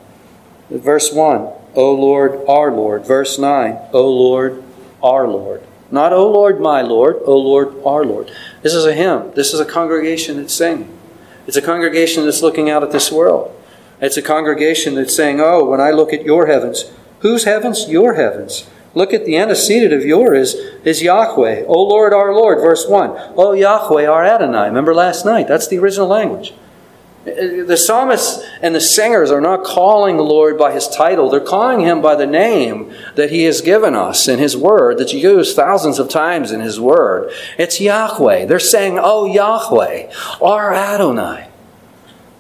Verse 0.71 1.13
1, 1.13 1.49
O 1.75 1.95
Lord, 1.95 2.41
our 2.47 2.71
Lord. 2.71 3.05
Verse 3.05 3.37
9, 3.37 3.79
O 3.93 4.09
Lord, 4.09 4.63
our 5.03 5.27
Lord. 5.27 5.65
Not 5.91 6.13
O 6.13 6.31
Lord, 6.31 6.61
my 6.61 6.83
Lord, 6.83 7.17
O 7.25 7.37
Lord, 7.37 7.75
our 7.85 8.05
Lord. 8.05 8.31
This 8.63 8.75
is 8.75 8.85
a 8.85 8.95
hymn. 8.95 9.33
This 9.35 9.55
is 9.55 9.61
a 9.61 9.65
congregation 9.65 10.37
that's 10.37 10.55
singing. 10.55 10.98
It's 11.49 11.57
a 11.57 11.63
congregation 11.63 12.27
that's 12.27 12.43
looking 12.43 12.69
out 12.69 12.83
at 12.83 12.91
this 12.93 13.11
world. 13.11 13.59
It's 14.03 14.19
a 14.19 14.23
congregation 14.23 14.95
that's 14.97 15.17
saying, 15.17 15.41
Oh, 15.41 15.65
when 15.65 15.81
I 15.81 15.93
look 15.93 16.13
at 16.13 16.27
your 16.27 16.45
heavens, 16.47 16.93
whose 17.21 17.45
heavens? 17.45 17.89
Your 17.89 18.15
heavens. 18.17 18.69
Look 18.93 19.15
at 19.15 19.25
the 19.25 19.39
antecedent 19.39 19.95
of 19.95 20.05
yours 20.05 20.53
is, 20.53 20.75
is 20.85 21.03
Yahweh. 21.03 21.65
O 21.67 21.83
Lord, 21.83 22.13
our 22.13 22.35
Lord, 22.35 22.59
verse 22.59 22.87
1. 22.87 23.33
O 23.37 23.55
Yahweh, 23.55 24.07
our 24.07 24.27
Adonai. 24.27 24.67
Remember 24.67 24.95
last 24.95 25.25
night? 25.25 25.49
That's 25.49 25.67
the 25.67 25.79
original 25.79 26.07
language. 26.07 26.53
The 27.67 27.77
psalmists 27.77 28.45
and 28.63 28.75
the 28.75 28.81
singers 28.81 29.31
are 29.31 29.41
not 29.41 29.65
calling 29.65 30.17
the 30.17 30.23
Lord 30.23 30.59
by 30.59 30.73
his 30.73 30.89
title. 30.89 31.31
They're 31.31 31.41
calling 31.41 31.81
him 31.81 32.01
by 32.01 32.15
the 32.15 32.27
name 32.27 32.93
that 33.15 33.31
he 33.31 33.45
has 33.45 33.61
given 33.61 33.95
us 33.95 34.29
in 34.29 34.39
his 34.39 34.57
word, 34.57 34.99
that's 34.99 35.13
used 35.13 35.57
thousands 35.57 35.99
of 35.99 36.09
times 36.09 36.53
in 36.53 36.61
his 36.61 36.81
word. 36.81 37.33
It's 37.59 37.81
Yahweh. 37.81 38.47
They're 38.47 38.59
saying, 38.59 38.99
Oh, 39.01 39.27
Yahweh, 39.27 40.13
our 40.41 40.73
Adonai. 40.75 41.49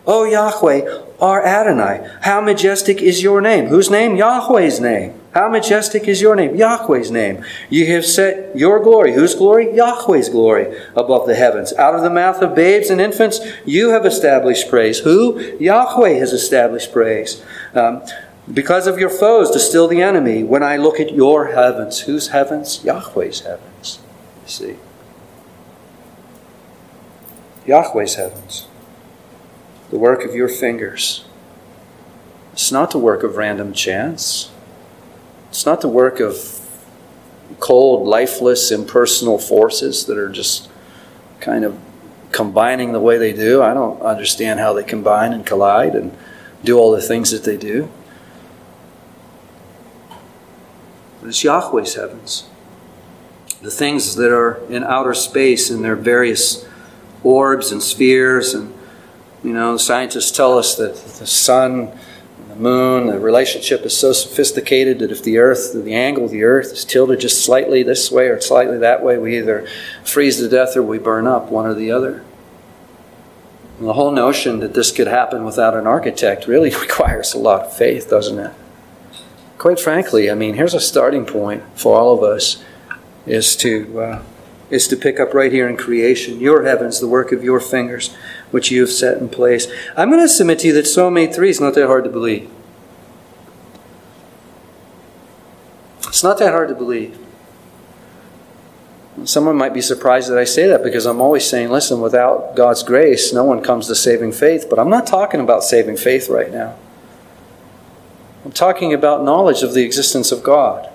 Oh, 0.06 0.24
Yahweh, 0.24 1.07
our 1.20 1.44
Adonai. 1.44 2.08
How 2.22 2.40
majestic 2.40 3.02
is 3.02 3.22
your 3.22 3.40
name? 3.40 3.66
Whose 3.66 3.90
name? 3.90 4.16
Yahweh's 4.16 4.80
name. 4.80 5.18
How 5.32 5.48
majestic 5.48 6.08
is 6.08 6.20
your 6.20 6.36
name? 6.36 6.56
Yahweh's 6.56 7.10
name. 7.10 7.44
You 7.68 7.86
have 7.86 8.04
set 8.04 8.56
your 8.56 8.80
glory. 8.82 9.12
Whose 9.14 9.34
glory? 9.34 9.74
Yahweh's 9.74 10.28
glory 10.28 10.76
above 10.96 11.26
the 11.26 11.34
heavens. 11.34 11.72
Out 11.74 11.94
of 11.94 12.02
the 12.02 12.10
mouth 12.10 12.40
of 12.40 12.54
babes 12.54 12.88
and 12.88 13.00
infants, 13.00 13.40
you 13.66 13.90
have 13.90 14.06
established 14.06 14.68
praise. 14.68 15.00
Who? 15.00 15.40
Yahweh 15.58 16.14
has 16.14 16.32
established 16.32 16.92
praise. 16.92 17.44
Um, 17.74 18.02
because 18.52 18.86
of 18.86 18.98
your 18.98 19.10
foes 19.10 19.50
to 19.50 19.58
still 19.58 19.88
the 19.88 20.00
enemy. 20.00 20.42
When 20.42 20.62
I 20.62 20.76
look 20.76 21.00
at 21.00 21.12
your 21.12 21.48
heavens, 21.48 22.00
whose 22.00 22.28
heavens? 22.28 22.82
Yahweh's 22.84 23.40
heavens. 23.40 23.98
You 24.44 24.48
see? 24.48 24.76
Yahweh's 27.66 28.14
heavens. 28.14 28.67
The 29.90 29.98
work 29.98 30.24
of 30.24 30.34
your 30.34 30.48
fingers. 30.48 31.24
It's 32.52 32.72
not 32.72 32.90
the 32.90 32.98
work 32.98 33.22
of 33.22 33.36
random 33.36 33.72
chance. 33.72 34.50
It's 35.48 35.64
not 35.64 35.80
the 35.80 35.88
work 35.88 36.20
of 36.20 36.58
cold, 37.60 38.06
lifeless, 38.06 38.70
impersonal 38.70 39.38
forces 39.38 40.06
that 40.06 40.18
are 40.18 40.28
just 40.28 40.68
kind 41.40 41.64
of 41.64 41.78
combining 42.32 42.92
the 42.92 43.00
way 43.00 43.16
they 43.16 43.32
do. 43.32 43.62
I 43.62 43.72
don't 43.74 44.00
understand 44.02 44.60
how 44.60 44.72
they 44.72 44.84
combine 44.84 45.32
and 45.32 45.46
collide 45.46 45.94
and 45.94 46.16
do 46.62 46.78
all 46.78 46.90
the 46.90 47.00
things 47.00 47.30
that 47.30 47.44
they 47.44 47.56
do. 47.56 47.90
But 51.20 51.28
it's 51.28 51.42
Yahweh's 51.42 51.94
heavens. 51.94 52.48
The 53.62 53.70
things 53.70 54.16
that 54.16 54.30
are 54.30 54.60
in 54.68 54.84
outer 54.84 55.14
space 55.14 55.70
in 55.70 55.82
their 55.82 55.96
various 55.96 56.66
orbs 57.24 57.72
and 57.72 57.82
spheres 57.82 58.54
and 58.54 58.74
you 59.42 59.52
know, 59.52 59.76
scientists 59.76 60.30
tell 60.30 60.58
us 60.58 60.74
that 60.76 60.96
the 60.96 61.26
sun 61.26 61.92
the 62.48 62.56
moon, 62.56 63.06
the 63.06 63.18
relationship 63.18 63.84
is 63.84 63.96
so 63.96 64.12
sophisticated 64.12 65.00
that 65.00 65.10
if 65.10 65.22
the 65.22 65.38
earth, 65.38 65.72
the 65.74 65.94
angle 65.94 66.24
of 66.24 66.30
the 66.30 66.44
earth 66.44 66.72
is 66.72 66.84
tilted 66.84 67.20
just 67.20 67.44
slightly 67.44 67.82
this 67.82 68.10
way 68.10 68.28
or 68.28 68.40
slightly 68.40 68.78
that 68.78 69.02
way, 69.02 69.18
we 69.18 69.38
either 69.38 69.68
freeze 70.02 70.38
to 70.38 70.48
death 70.48 70.76
or 70.76 70.82
we 70.82 70.98
burn 70.98 71.26
up, 71.26 71.50
one 71.50 71.66
or 71.66 71.74
the 71.74 71.90
other. 71.90 72.24
And 73.78 73.86
the 73.86 73.92
whole 73.92 74.10
notion 74.10 74.60
that 74.60 74.74
this 74.74 74.90
could 74.90 75.06
happen 75.06 75.44
without 75.44 75.74
an 75.74 75.86
architect 75.86 76.46
really 76.46 76.70
requires 76.80 77.34
a 77.34 77.38
lot 77.38 77.66
of 77.66 77.76
faith, 77.76 78.08
doesn't 78.08 78.38
it? 78.38 78.52
Quite 79.58 79.80
frankly, 79.80 80.30
I 80.30 80.34
mean, 80.34 80.54
here's 80.54 80.74
a 80.74 80.80
starting 80.80 81.26
point 81.26 81.64
for 81.74 81.98
all 81.98 82.14
of 82.14 82.22
us 82.22 82.62
is 83.26 83.56
to 83.56 84.00
uh, 84.00 84.22
is 84.70 84.86
to 84.88 84.96
pick 84.96 85.18
up 85.18 85.32
right 85.32 85.50
here 85.50 85.68
in 85.68 85.76
creation, 85.76 86.40
your 86.40 86.64
heavens, 86.64 87.00
the 87.00 87.08
work 87.08 87.32
of 87.32 87.42
your 87.42 87.58
fingers 87.58 88.14
which 88.50 88.70
you 88.70 88.80
have 88.80 88.90
set 88.90 89.18
in 89.18 89.28
place. 89.28 89.66
I'm 89.96 90.10
going 90.10 90.22
to 90.22 90.28
submit 90.28 90.60
to 90.60 90.68
you 90.68 90.72
that 90.74 90.86
Psalm 90.86 91.14
8.3 91.14 91.48
is 91.48 91.60
not 91.60 91.74
that 91.74 91.86
hard 91.86 92.04
to 92.04 92.10
believe. 92.10 92.50
It's 96.06 96.22
not 96.22 96.38
that 96.38 96.52
hard 96.52 96.68
to 96.68 96.74
believe. 96.74 97.18
Someone 99.24 99.56
might 99.56 99.74
be 99.74 99.82
surprised 99.82 100.30
that 100.30 100.38
I 100.38 100.44
say 100.44 100.66
that 100.68 100.82
because 100.82 101.04
I'm 101.04 101.20
always 101.20 101.44
saying, 101.44 101.70
listen, 101.70 102.00
without 102.00 102.54
God's 102.54 102.82
grace, 102.82 103.32
no 103.32 103.44
one 103.44 103.62
comes 103.62 103.88
to 103.88 103.94
saving 103.94 104.32
faith. 104.32 104.66
But 104.70 104.78
I'm 104.78 104.88
not 104.88 105.06
talking 105.06 105.40
about 105.40 105.64
saving 105.64 105.96
faith 105.96 106.28
right 106.28 106.50
now. 106.50 106.76
I'm 108.44 108.52
talking 108.52 108.94
about 108.94 109.24
knowledge 109.24 109.62
of 109.62 109.74
the 109.74 109.82
existence 109.82 110.32
of 110.32 110.42
God. 110.42 110.88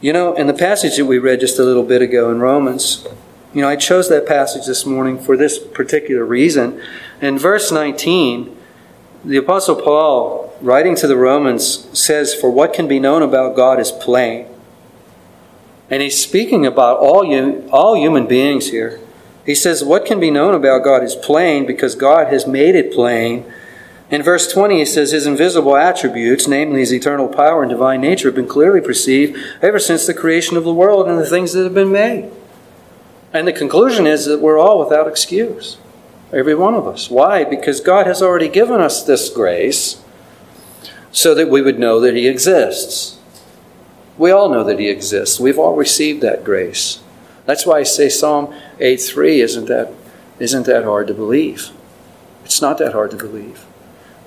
You 0.00 0.12
know, 0.12 0.34
in 0.34 0.46
the 0.46 0.54
passage 0.54 0.96
that 0.96 1.04
we 1.04 1.18
read 1.18 1.40
just 1.40 1.58
a 1.58 1.62
little 1.62 1.82
bit 1.82 2.00
ago 2.00 2.30
in 2.30 2.40
Romans, 2.40 3.06
you 3.52 3.62
know, 3.62 3.68
I 3.68 3.76
chose 3.76 4.08
that 4.08 4.26
passage 4.26 4.66
this 4.66 4.86
morning 4.86 5.18
for 5.18 5.36
this 5.36 5.58
particular 5.58 6.24
reason. 6.24 6.80
In 7.20 7.36
verse 7.36 7.72
19, 7.72 8.56
the 9.24 9.36
Apostle 9.36 9.76
Paul, 9.76 10.56
writing 10.60 10.94
to 10.96 11.06
the 11.06 11.16
Romans, 11.16 11.86
says, 11.98 12.32
For 12.32 12.48
what 12.48 12.72
can 12.72 12.86
be 12.86 13.00
known 13.00 13.22
about 13.22 13.56
God 13.56 13.80
is 13.80 13.90
plain. 13.90 14.46
And 15.90 16.00
he's 16.00 16.22
speaking 16.22 16.64
about 16.64 16.98
all, 16.98 17.26
all 17.70 17.96
human 17.96 18.26
beings 18.26 18.70
here. 18.70 19.00
He 19.44 19.56
says, 19.56 19.82
What 19.82 20.06
can 20.06 20.20
be 20.20 20.30
known 20.30 20.54
about 20.54 20.84
God 20.84 21.02
is 21.02 21.16
plain 21.16 21.66
because 21.66 21.96
God 21.96 22.32
has 22.32 22.46
made 22.46 22.76
it 22.76 22.92
plain. 22.92 23.52
In 24.10 24.22
verse 24.22 24.50
20, 24.52 24.78
he 24.78 24.84
says, 24.84 25.10
His 25.10 25.26
invisible 25.26 25.76
attributes, 25.76 26.46
namely 26.46 26.80
his 26.80 26.92
eternal 26.92 27.26
power 27.26 27.62
and 27.62 27.70
divine 27.70 28.00
nature, 28.00 28.28
have 28.28 28.36
been 28.36 28.46
clearly 28.46 28.80
perceived 28.80 29.36
ever 29.60 29.80
since 29.80 30.06
the 30.06 30.14
creation 30.14 30.56
of 30.56 30.62
the 30.62 30.74
world 30.74 31.08
and 31.08 31.18
the 31.18 31.26
things 31.26 31.52
that 31.52 31.64
have 31.64 31.74
been 31.74 31.92
made. 31.92 32.30
And 33.32 33.46
the 33.46 33.52
conclusion 33.52 34.06
is 34.06 34.26
that 34.26 34.40
we're 34.40 34.58
all 34.58 34.78
without 34.78 35.06
excuse. 35.06 35.78
Every 36.32 36.54
one 36.54 36.74
of 36.74 36.86
us. 36.86 37.10
Why? 37.10 37.44
Because 37.44 37.80
God 37.80 38.06
has 38.06 38.22
already 38.22 38.48
given 38.48 38.80
us 38.80 39.02
this 39.02 39.28
grace 39.28 40.02
so 41.12 41.34
that 41.34 41.48
we 41.48 41.62
would 41.62 41.78
know 41.78 42.00
that 42.00 42.14
He 42.14 42.28
exists. 42.28 43.18
We 44.16 44.30
all 44.30 44.48
know 44.48 44.64
that 44.64 44.78
He 44.78 44.88
exists. 44.88 45.40
We've 45.40 45.58
all 45.58 45.74
received 45.74 46.22
that 46.22 46.44
grace. 46.44 47.00
That's 47.46 47.66
why 47.66 47.78
I 47.78 47.82
say 47.82 48.08
Psalm 48.08 48.48
8.3 48.78 49.38
isn't 49.38 49.66
that, 49.66 49.92
isn't 50.38 50.66
that 50.66 50.84
hard 50.84 51.08
to 51.08 51.14
believe. 51.14 51.70
It's 52.44 52.62
not 52.62 52.78
that 52.78 52.92
hard 52.92 53.10
to 53.12 53.16
believe. 53.16 53.64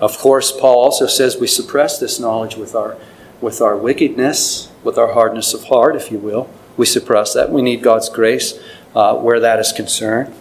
Of 0.01 0.17
course, 0.17 0.51
Paul 0.51 0.83
also 0.83 1.07
says 1.07 1.37
we 1.37 1.47
suppress 1.47 1.99
this 1.99 2.19
knowledge 2.19 2.55
with 2.55 2.75
our, 2.75 2.97
with 3.39 3.61
our 3.61 3.77
wickedness, 3.77 4.69
with 4.83 4.97
our 4.97 5.13
hardness 5.13 5.53
of 5.53 5.65
heart, 5.65 5.95
if 5.95 6.11
you 6.11 6.17
will. 6.17 6.49
We 6.75 6.85
suppress 6.85 7.33
that. 7.33 7.51
We 7.51 7.61
need 7.61 7.81
God's 7.81 8.09
grace 8.09 8.59
uh, 8.95 9.15
where 9.15 9.39
that 9.39 9.59
is 9.59 9.71
concerned. 9.71 10.33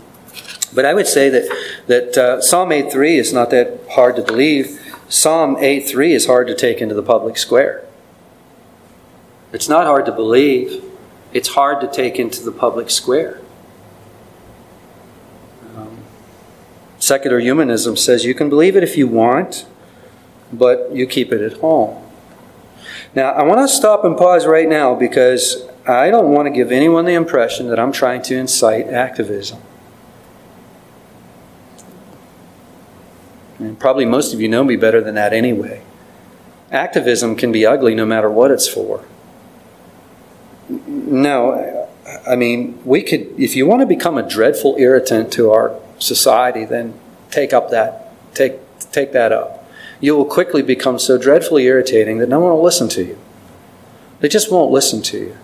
But 0.74 0.84
I 0.84 0.94
would 0.94 1.06
say 1.06 1.28
that, 1.28 1.84
that 1.86 2.18
uh, 2.18 2.40
Psalm 2.40 2.70
8.3 2.70 3.18
is 3.18 3.32
not 3.32 3.50
that 3.50 3.80
hard 3.90 4.16
to 4.16 4.22
believe. 4.22 4.80
Psalm 5.08 5.56
8.3 5.56 6.10
is 6.10 6.26
hard 6.26 6.46
to 6.46 6.54
take 6.54 6.80
into 6.80 6.94
the 6.94 7.02
public 7.02 7.36
square. 7.36 7.84
It's 9.52 9.68
not 9.68 9.86
hard 9.86 10.06
to 10.06 10.12
believe. 10.12 10.82
It's 11.34 11.48
hard 11.48 11.80
to 11.82 11.88
take 11.88 12.18
into 12.18 12.42
the 12.42 12.52
public 12.52 12.88
square. 12.88 13.40
Um, 15.76 15.98
secular 16.98 17.38
humanism 17.38 17.96
says 17.96 18.24
you 18.24 18.34
can 18.34 18.48
believe 18.48 18.76
it 18.76 18.82
if 18.82 18.96
you 18.96 19.06
want, 19.06 19.66
but 20.52 20.92
you 20.92 21.06
keep 21.06 21.32
it 21.32 21.42
at 21.42 21.58
home. 21.58 22.02
Now, 23.14 23.32
I 23.32 23.42
want 23.42 23.60
to 23.60 23.68
stop 23.68 24.04
and 24.04 24.16
pause 24.16 24.46
right 24.46 24.68
now 24.68 24.94
because 24.94 25.68
I 25.86 26.10
don't 26.10 26.30
want 26.30 26.46
to 26.46 26.50
give 26.50 26.70
anyone 26.70 27.04
the 27.04 27.14
impression 27.14 27.68
that 27.68 27.78
I'm 27.78 27.92
trying 27.92 28.22
to 28.22 28.36
incite 28.36 28.86
activism. 28.86 29.60
And 33.58 33.78
probably 33.78 34.04
most 34.04 34.32
of 34.32 34.40
you 34.40 34.48
know 34.48 34.64
me 34.64 34.76
better 34.76 35.00
than 35.00 35.14
that 35.16 35.32
anyway. 35.32 35.82
Activism 36.70 37.36
can 37.36 37.52
be 37.52 37.66
ugly 37.66 37.94
no 37.94 38.06
matter 38.06 38.30
what 38.30 38.50
it's 38.50 38.68
for. 38.68 39.04
No, 40.68 41.88
I 42.26 42.36
mean, 42.36 42.80
we 42.84 43.02
could, 43.02 43.38
if 43.38 43.56
you 43.56 43.66
want 43.66 43.80
to 43.80 43.86
become 43.86 44.16
a 44.16 44.28
dreadful 44.28 44.76
irritant 44.78 45.32
to 45.34 45.50
our 45.50 45.78
society, 45.98 46.64
then 46.64 46.98
take 47.30 47.52
up 47.52 47.70
that, 47.70 48.12
take, 48.34 48.58
take 48.78 49.12
that 49.12 49.32
up. 49.32 49.68
You 50.00 50.16
will 50.16 50.24
quickly 50.24 50.62
become 50.62 50.98
so 50.98 51.18
dreadfully 51.18 51.64
irritating 51.64 52.18
that 52.18 52.28
no 52.28 52.40
one 52.40 52.52
will 52.52 52.62
listen 52.62 52.88
to 52.90 53.04
you. 53.04 53.18
They 54.20 54.28
just 54.28 54.50
won't 54.50 54.70
listen 54.70 55.02
to 55.02 55.18
you. 55.18 55.38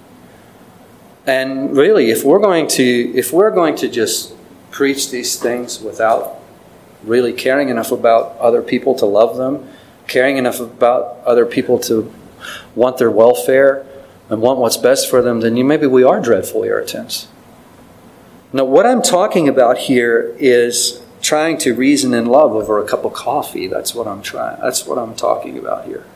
And 1.29 1.77
really, 1.77 2.11
if 2.11 2.25
we're 2.25 2.38
going 2.38 2.69
to 2.69 2.83
if 2.83 3.35
we're 3.35 3.51
going 3.51 3.77
to 3.77 3.88
just 3.88 4.35
preach 4.71 5.11
these 5.11 5.38
things 5.38 5.79
without 5.79 6.41
really 7.05 7.35
caring 7.35 7.69
enough 7.69 7.93
about 7.93 8.38
other 8.38 8.62
people 8.62 8.95
to 8.95 9.05
love 9.05 9.37
them, 9.37 9.69
caring 10.07 10.38
enough 10.38 10.59
about 10.59 11.19
other 11.27 11.45
people 11.45 11.79
to 11.81 12.11
want 12.75 12.97
their 12.97 13.11
welfare 13.11 13.85
and 14.31 14.41
want 14.41 14.59
what's 14.59 14.79
best 14.79 15.11
for 15.11 15.21
them, 15.21 15.41
then 15.41 15.55
you, 15.59 15.64
maybe 15.64 15.87
we 15.87 16.03
are 16.03 16.19
dreadful 16.19 16.64
irritants. 16.64 17.29
Now, 18.51 18.64
what 18.64 18.87
I'm 18.87 19.03
talking 19.03 19.49
about 19.49 19.77
here 19.77 20.35
is 20.38 21.03
trying 21.21 21.59
to 21.59 21.75
reason 21.75 22.14
in 22.14 22.25
love 22.25 22.53
over 22.53 22.83
a 22.83 22.88
cup 22.88 23.05
of 23.05 23.12
coffee. 23.12 23.67
That's 23.67 23.95
what 23.95 24.07
I'm 24.07 24.23
trying. 24.23 24.62
That's 24.62 24.87
what 24.87 24.97
I'm 24.97 25.14
talking 25.14 25.59
about 25.59 25.85
here. 25.85 26.07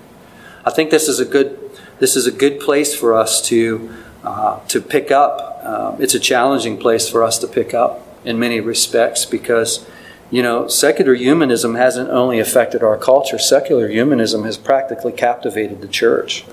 I 0.65 0.71
think 0.71 0.89
this 0.91 1.07
is 1.07 1.21
a 1.21 1.27
good 1.27 1.59
this 1.99 2.17
is 2.17 2.27
a 2.27 2.33
good 2.33 2.61
place 2.61 2.95
for 2.95 3.15
us 3.15 3.43
to 3.49 3.95
uh, 4.25 4.61
to 4.69 4.81
pick 4.81 5.11
up. 5.11 5.65
Um, 5.65 6.03
it's 6.03 6.15
a 6.15 6.21
challenging 6.21 6.79
place 6.79 7.09
for 7.09 7.23
us 7.23 7.39
to 7.39 7.47
pick 7.47 7.75
up 7.75 8.07
in 8.25 8.39
many 8.39 8.61
respects 8.61 9.25
because, 9.25 9.87
you 10.31 10.43
know, 10.43 10.69
secular 10.69 11.15
humanism 11.15 11.75
hasn't 11.75 12.11
only 12.11 12.39
affected 12.39 12.83
our 12.83 12.97
culture, 12.97 13.39
secular 13.39 13.89
humanism 13.89 14.45
has 14.45 14.57
practically 14.57 15.13
captivated 15.13 15.81
the 15.81 15.89
church. 15.89 16.45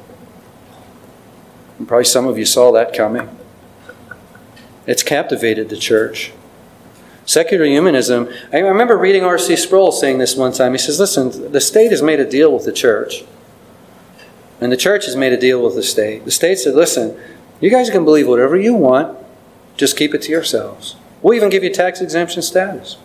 And 1.77 1.87
probably 1.87 2.05
some 2.05 2.27
of 2.27 2.37
you 2.37 2.45
saw 2.45 2.71
that 2.73 2.93
coming. 2.93 3.29
It's 4.85 5.03
captivated 5.03 5.69
the 5.69 5.77
church. 5.77 6.31
Secular 7.25 7.65
humanism, 7.65 8.27
I 8.51 8.57
remember 8.57 8.97
reading 8.97 9.23
R.C. 9.23 9.55
Sproul 9.55 9.91
saying 9.91 10.17
this 10.17 10.35
one 10.35 10.51
time. 10.51 10.71
He 10.71 10.79
says, 10.79 10.99
Listen, 10.99 11.51
the 11.51 11.61
state 11.61 11.91
has 11.91 12.01
made 12.01 12.19
a 12.19 12.27
deal 12.27 12.51
with 12.51 12.65
the 12.65 12.71
church. 12.71 13.23
And 14.59 14.71
the 14.71 14.77
church 14.77 15.05
has 15.05 15.15
made 15.15 15.31
a 15.31 15.39
deal 15.39 15.63
with 15.63 15.75
the 15.75 15.83
state. 15.83 16.25
The 16.25 16.31
state 16.31 16.57
said, 16.57 16.73
Listen, 16.73 17.17
you 17.61 17.69
guys 17.69 17.89
can 17.89 18.05
believe 18.05 18.27
whatever 18.27 18.55
you 18.55 18.73
want, 18.73 19.17
just 19.75 19.97
keep 19.97 20.13
it 20.13 20.21
to 20.23 20.31
yourselves. 20.31 20.95
We'll 21.21 21.33
even 21.33 21.49
give 21.49 21.63
you 21.63 21.73
tax 21.73 22.01
exemption 22.01 22.41
status. 22.41 22.97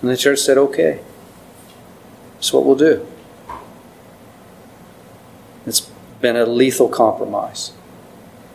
And 0.00 0.10
the 0.10 0.16
church 0.16 0.38
said, 0.38 0.58
okay. 0.58 1.00
That's 2.34 2.52
what 2.52 2.64
we'll 2.64 2.76
do. 2.76 3.06
It's 5.66 5.90
been 6.20 6.36
a 6.36 6.46
lethal 6.46 6.88
compromise. 6.88 7.72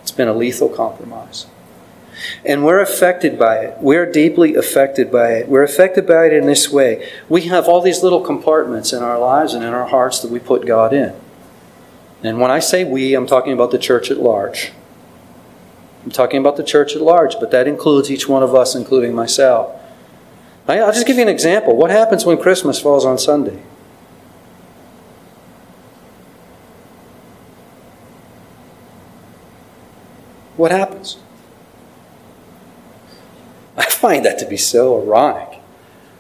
It's 0.01 0.11
been 0.11 0.29
a 0.29 0.33
lethal 0.33 0.69
compromise. 0.69 1.47
And 2.45 2.63
we're 2.63 2.79
affected 2.79 3.37
by 3.37 3.57
it. 3.57 3.77
We're 3.79 4.09
deeply 4.09 4.55
affected 4.55 5.11
by 5.11 5.33
it. 5.33 5.49
We're 5.49 5.63
affected 5.63 6.07
by 6.07 6.27
it 6.27 6.33
in 6.33 6.45
this 6.45 6.69
way. 6.69 7.09
We 7.27 7.41
have 7.43 7.67
all 7.67 7.81
these 7.81 8.03
little 8.03 8.21
compartments 8.21 8.93
in 8.93 9.03
our 9.03 9.19
lives 9.19 9.53
and 9.53 9.63
in 9.63 9.73
our 9.73 9.87
hearts 9.87 10.21
that 10.21 10.31
we 10.31 10.39
put 10.39 10.65
God 10.65 10.93
in. 10.93 11.13
And 12.21 12.39
when 12.39 12.51
I 12.51 12.59
say 12.59 12.85
we, 12.85 13.15
I'm 13.15 13.27
talking 13.27 13.51
about 13.51 13.71
the 13.71 13.77
church 13.77 14.09
at 14.09 14.17
large. 14.17 14.71
I'm 16.03 16.11
talking 16.11 16.39
about 16.39 16.57
the 16.57 16.63
church 16.63 16.95
at 16.95 17.01
large, 17.01 17.39
but 17.39 17.51
that 17.51 17.67
includes 17.67 18.11
each 18.11 18.27
one 18.27 18.43
of 18.43 18.53
us, 18.53 18.75
including 18.75 19.15
myself. 19.15 19.79
I'll 20.67 20.91
just 20.91 21.07
give 21.07 21.17
you 21.17 21.21
an 21.23 21.29
example. 21.29 21.75
What 21.75 21.91
happens 21.91 22.25
when 22.25 22.37
Christmas 22.37 22.79
falls 22.79 23.05
on 23.05 23.17
Sunday? 23.17 23.61
What 30.55 30.71
happens? 30.71 31.17
I 33.75 33.85
find 33.85 34.23
that 34.25 34.37
to 34.39 34.45
be 34.45 34.57
so 34.57 35.01
ironic 35.01 35.59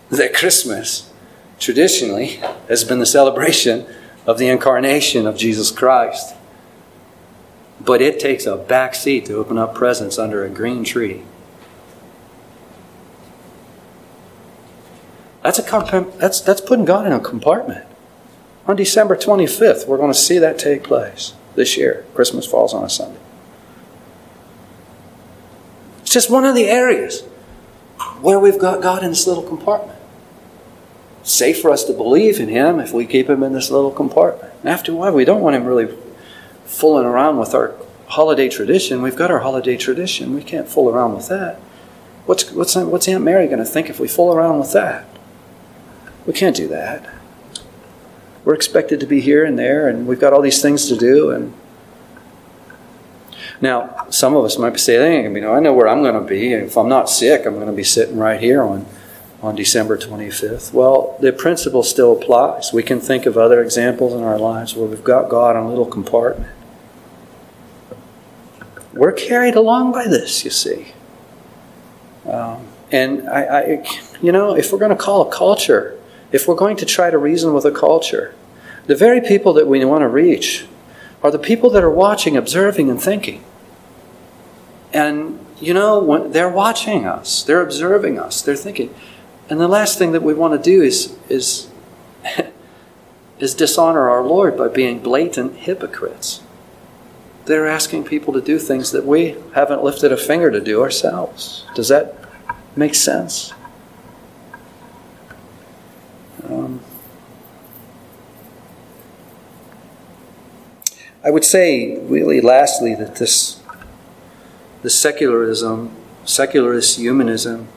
that 0.09 0.33
Christmas 0.33 1.11
traditionally 1.59 2.41
has 2.67 2.83
been 2.83 2.99
the 2.99 3.05
celebration 3.05 3.85
of 4.25 4.37
the 4.37 4.47
incarnation 4.47 5.27
of 5.27 5.37
Jesus 5.37 5.71
Christ. 5.71 6.35
But 7.85 8.01
it 8.01 8.19
takes 8.19 8.45
a 8.45 8.55
back 8.55 8.95
seat 8.95 9.25
to 9.25 9.35
open 9.35 9.57
up 9.57 9.75
presents 9.75 10.17
under 10.17 10.45
a 10.45 10.49
green 10.49 10.83
tree. 10.83 11.23
That's, 15.41 15.59
a, 15.59 16.11
that's, 16.17 16.39
that's 16.39 16.61
putting 16.61 16.85
God 16.85 17.05
in 17.05 17.11
a 17.11 17.19
compartment. 17.19 17.85
On 18.65 18.77
December 18.77 19.17
25th, 19.17 19.87
we're 19.87 19.97
going 19.97 20.13
to 20.13 20.17
see 20.17 20.37
that 20.39 20.57
take 20.57 20.83
place 20.83 21.33
this 21.55 21.75
year. 21.75 22.05
Christmas 22.15 22.45
falls 22.45 22.73
on 22.73 22.83
a 22.83 22.89
Sunday. 22.89 23.19
It's 26.01 26.13
just 26.13 26.29
one 26.29 26.45
of 26.45 26.55
the 26.55 26.67
areas 26.69 27.23
where 28.21 28.39
we've 28.39 28.59
got 28.59 28.81
God 28.81 29.03
in 29.03 29.09
this 29.09 29.27
little 29.27 29.43
compartment. 29.43 29.99
Safe 31.23 31.61
for 31.61 31.71
us 31.71 31.83
to 31.85 31.93
believe 31.93 32.39
in 32.39 32.47
Him 32.47 32.79
if 32.79 32.93
we 32.93 33.05
keep 33.05 33.29
Him 33.29 33.43
in 33.43 33.51
this 33.51 33.69
little 33.69 33.91
compartment. 33.91 34.53
After 34.63 34.93
a 34.93 34.95
while, 34.95 35.13
we 35.13 35.25
don't 35.25 35.41
want 35.41 35.57
Him 35.57 35.65
really 35.65 35.93
fooling 36.65 37.05
around 37.05 37.37
with 37.37 37.53
our 37.53 37.75
holiday 38.07 38.49
tradition. 38.49 39.01
We've 39.01 39.15
got 39.15 39.31
our 39.31 39.39
holiday 39.39 39.77
tradition. 39.77 40.33
We 40.33 40.43
can't 40.43 40.67
fool 40.67 40.89
around 40.89 41.15
with 41.15 41.29
that. 41.29 41.59
What's, 42.25 42.51
what's, 42.51 42.75
what's 42.75 43.07
Aunt 43.07 43.23
Mary 43.23 43.47
going 43.47 43.59
to 43.59 43.65
think 43.65 43.89
if 43.89 43.99
we 43.99 44.07
fool 44.07 44.33
around 44.33 44.59
with 44.59 44.71
that? 44.73 45.05
We 46.25 46.33
can't 46.33 46.55
do 46.55 46.67
that. 46.69 47.09
We're 48.45 48.53
expected 48.53 48.99
to 48.99 49.05
be 49.05 49.21
here 49.21 49.43
and 49.43 49.57
there, 49.57 49.87
and 49.87 50.07
we've 50.07 50.19
got 50.19 50.33
all 50.33 50.41
these 50.41 50.61
things 50.61 50.87
to 50.87 50.97
do. 50.97 51.31
And 51.31 51.53
now, 53.61 54.07
some 54.09 54.35
of 54.35 54.43
us 54.43 54.57
might 54.57 54.71
be 54.71 54.79
saying, 54.79 55.37
I 55.45 55.59
know 55.59 55.73
where 55.73 55.87
I'm 55.87 56.01
going 56.01 56.21
to 56.21 56.27
be. 56.27 56.53
If 56.53 56.77
I'm 56.77 56.89
not 56.89 57.09
sick, 57.09 57.45
I'm 57.45 57.55
going 57.55 57.67
to 57.67 57.73
be 57.73 57.83
sitting 57.83 58.17
right 58.17 58.39
here 58.39 58.61
on, 58.61 58.85
on 59.43 59.55
December 59.55 59.97
25th. 59.97 60.73
Well, 60.73 61.15
the 61.19 61.31
principle 61.31 61.83
still 61.83 62.13
applies. 62.13 62.73
We 62.73 62.81
can 62.81 62.99
think 62.99 63.27
of 63.27 63.37
other 63.37 63.61
examples 63.61 64.13
in 64.13 64.23
our 64.23 64.39
lives 64.39 64.75
where 64.75 64.87
we've 64.87 65.03
got 65.03 65.29
God 65.29 65.55
in 65.55 65.63
a 65.63 65.69
little 65.69 65.85
compartment. 65.85 66.51
We're 68.93 69.11
carried 69.11 69.55
along 69.55 69.91
by 69.91 70.07
this, 70.07 70.43
you 70.43 70.51
see. 70.51 70.93
Um, 72.25 72.67
and 72.91 73.29
I, 73.29 73.43
I, 73.43 73.85
you 74.21 74.31
know, 74.31 74.55
if 74.55 74.71
we're 74.71 74.79
going 74.79 74.89
to 74.89 74.95
call 74.95 75.27
a 75.27 75.31
culture 75.31 75.99
if 76.33 76.47
we're 76.47 76.55
going 76.55 76.75
to 76.77 76.85
try 76.85 77.11
to 77.11 77.17
reason 77.17 77.53
with 77.53 77.63
a 77.63 77.71
culture, 77.71 78.33
the 78.87 78.95
very 78.95 79.21
people 79.21 79.53
that 79.53 79.67
we 79.67 79.85
want 79.85 80.01
to 80.01 80.07
reach 80.09 80.65
are 81.21 81.31
the 81.31 81.39
people 81.39 81.69
that 81.69 81.83
are 81.83 81.91
watching, 81.91 82.35
observing, 82.35 82.89
and 82.89 83.01
thinking. 83.01 83.43
And, 84.91 85.39
you 85.61 85.73
know, 85.73 86.27
they're 86.27 86.49
watching 86.49 87.05
us, 87.05 87.43
they're 87.43 87.61
observing 87.61 88.19
us, 88.19 88.41
they're 88.41 88.55
thinking. 88.55 88.93
And 89.49 89.59
the 89.59 89.67
last 89.67 89.97
thing 89.97 90.13
that 90.13 90.23
we 90.23 90.33
want 90.33 90.53
to 90.53 90.69
do 90.71 90.81
is, 90.81 91.17
is, 91.29 91.69
is 93.39 93.53
dishonor 93.53 94.09
our 94.09 94.23
Lord 94.23 94.57
by 94.57 94.67
being 94.67 94.99
blatant 94.99 95.57
hypocrites. 95.57 96.41
They're 97.45 97.67
asking 97.67 98.05
people 98.05 98.33
to 98.33 98.41
do 98.41 98.57
things 98.57 98.91
that 98.91 99.05
we 99.05 99.35
haven't 99.53 99.83
lifted 99.83 100.11
a 100.13 100.17
finger 100.17 100.49
to 100.49 100.61
do 100.61 100.81
ourselves. 100.81 101.65
Does 101.75 101.89
that 101.89 102.15
make 102.75 102.95
sense? 102.95 103.53
Um, 106.45 106.79
I 111.23 111.31
would 111.31 111.43
say, 111.43 111.97
really, 111.99 112.39
lastly, 112.39 112.95
that 112.95 113.15
this, 113.15 113.61
the 114.81 114.89
secularism, 114.89 115.93
secularist 116.25 116.97
humanism, 116.97 117.67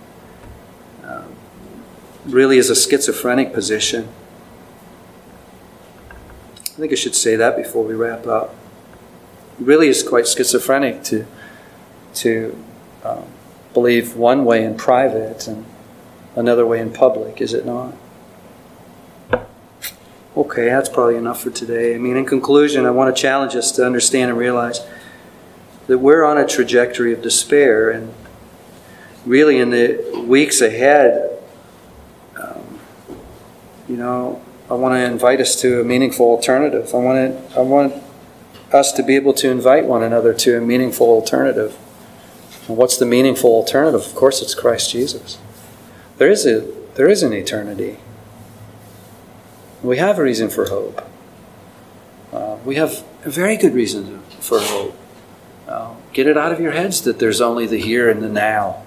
really 2.26 2.58
is 2.58 2.70
a 2.70 2.76
schizophrenic 2.76 3.52
position. 3.52 4.08
I 6.62 6.78
think 6.78 6.92
I 6.92 6.96
should 6.96 7.14
say 7.14 7.36
that 7.36 7.56
before 7.56 7.84
we 7.84 7.94
wrap 7.94 8.26
up. 8.26 8.54
It 9.58 9.64
really 9.64 9.88
is 9.88 10.02
quite 10.02 10.28
schizophrenic 10.28 11.02
to 11.04 11.26
to 12.14 12.62
um, 13.04 13.24
believe 13.72 14.16
one 14.16 14.44
way 14.44 14.64
in 14.64 14.76
private 14.76 15.46
and 15.46 15.64
another 16.34 16.66
way 16.66 16.80
in 16.80 16.92
public, 16.92 17.40
is 17.40 17.54
it 17.54 17.64
not? 17.64 17.94
Okay, 20.36 20.66
that's 20.66 20.90
probably 20.90 21.16
enough 21.16 21.40
for 21.40 21.50
today. 21.50 21.94
I 21.94 21.98
mean, 21.98 22.16
in 22.16 22.26
conclusion, 22.26 22.84
I 22.84 22.90
want 22.90 23.14
to 23.14 23.20
challenge 23.20 23.56
us 23.56 23.72
to 23.72 23.86
understand 23.86 24.30
and 24.30 24.38
realize 24.38 24.80
that 25.86 25.98
we're 25.98 26.24
on 26.24 26.36
a 26.36 26.46
trajectory 26.46 27.14
of 27.14 27.22
despair, 27.22 27.88
and 27.88 28.12
really 29.24 29.58
in 29.58 29.70
the 29.70 30.24
weeks 30.26 30.60
ahead, 30.60 31.25
you 33.88 33.96
know, 33.96 34.42
I 34.68 34.74
want 34.74 34.94
to 34.94 35.04
invite 35.04 35.40
us 35.40 35.60
to 35.62 35.80
a 35.80 35.84
meaningful 35.84 36.26
alternative. 36.26 36.94
I 36.94 36.98
want 36.98 37.50
to, 37.50 37.58
I 37.58 37.62
want 37.62 37.94
us 38.72 38.92
to 38.92 39.02
be 39.02 39.14
able 39.14 39.32
to 39.34 39.50
invite 39.50 39.84
one 39.84 40.02
another 40.02 40.34
to 40.34 40.58
a 40.58 40.60
meaningful 40.60 41.06
alternative. 41.06 41.76
And 42.66 42.76
what's 42.76 42.96
the 42.96 43.06
meaningful 43.06 43.50
alternative? 43.50 44.04
Of 44.04 44.14
course, 44.14 44.42
it's 44.42 44.54
Christ 44.54 44.90
Jesus. 44.90 45.38
There 46.18 46.30
is 46.30 46.46
a 46.46 46.66
there 46.94 47.08
is 47.08 47.22
an 47.22 47.32
eternity. 47.32 47.98
We 49.82 49.98
have 49.98 50.18
a 50.18 50.22
reason 50.22 50.48
for 50.48 50.66
hope. 50.66 51.02
Uh, 52.32 52.56
we 52.64 52.76
have 52.76 53.04
a 53.24 53.30
very 53.30 53.56
good 53.56 53.74
reason 53.74 54.20
for 54.40 54.58
hope. 54.60 54.96
Uh, 55.68 55.94
get 56.12 56.26
it 56.26 56.36
out 56.36 56.52
of 56.52 56.60
your 56.60 56.72
heads 56.72 57.02
that 57.02 57.18
there's 57.18 57.40
only 57.40 57.66
the 57.66 57.78
here 57.78 58.08
and 58.08 58.22
the 58.22 58.28
now. 58.28 58.82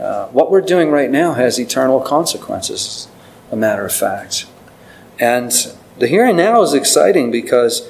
Uh, 0.00 0.26
what 0.28 0.50
we're 0.50 0.60
doing 0.60 0.90
right 0.90 1.10
now 1.10 1.32
has 1.34 1.58
eternal 1.58 2.00
consequences, 2.00 3.08
a 3.50 3.56
matter 3.56 3.84
of 3.84 3.92
fact. 3.92 4.46
And 5.18 5.52
the 5.98 6.06
here 6.06 6.26
and 6.26 6.36
now 6.36 6.62
is 6.62 6.74
exciting 6.74 7.30
because 7.30 7.88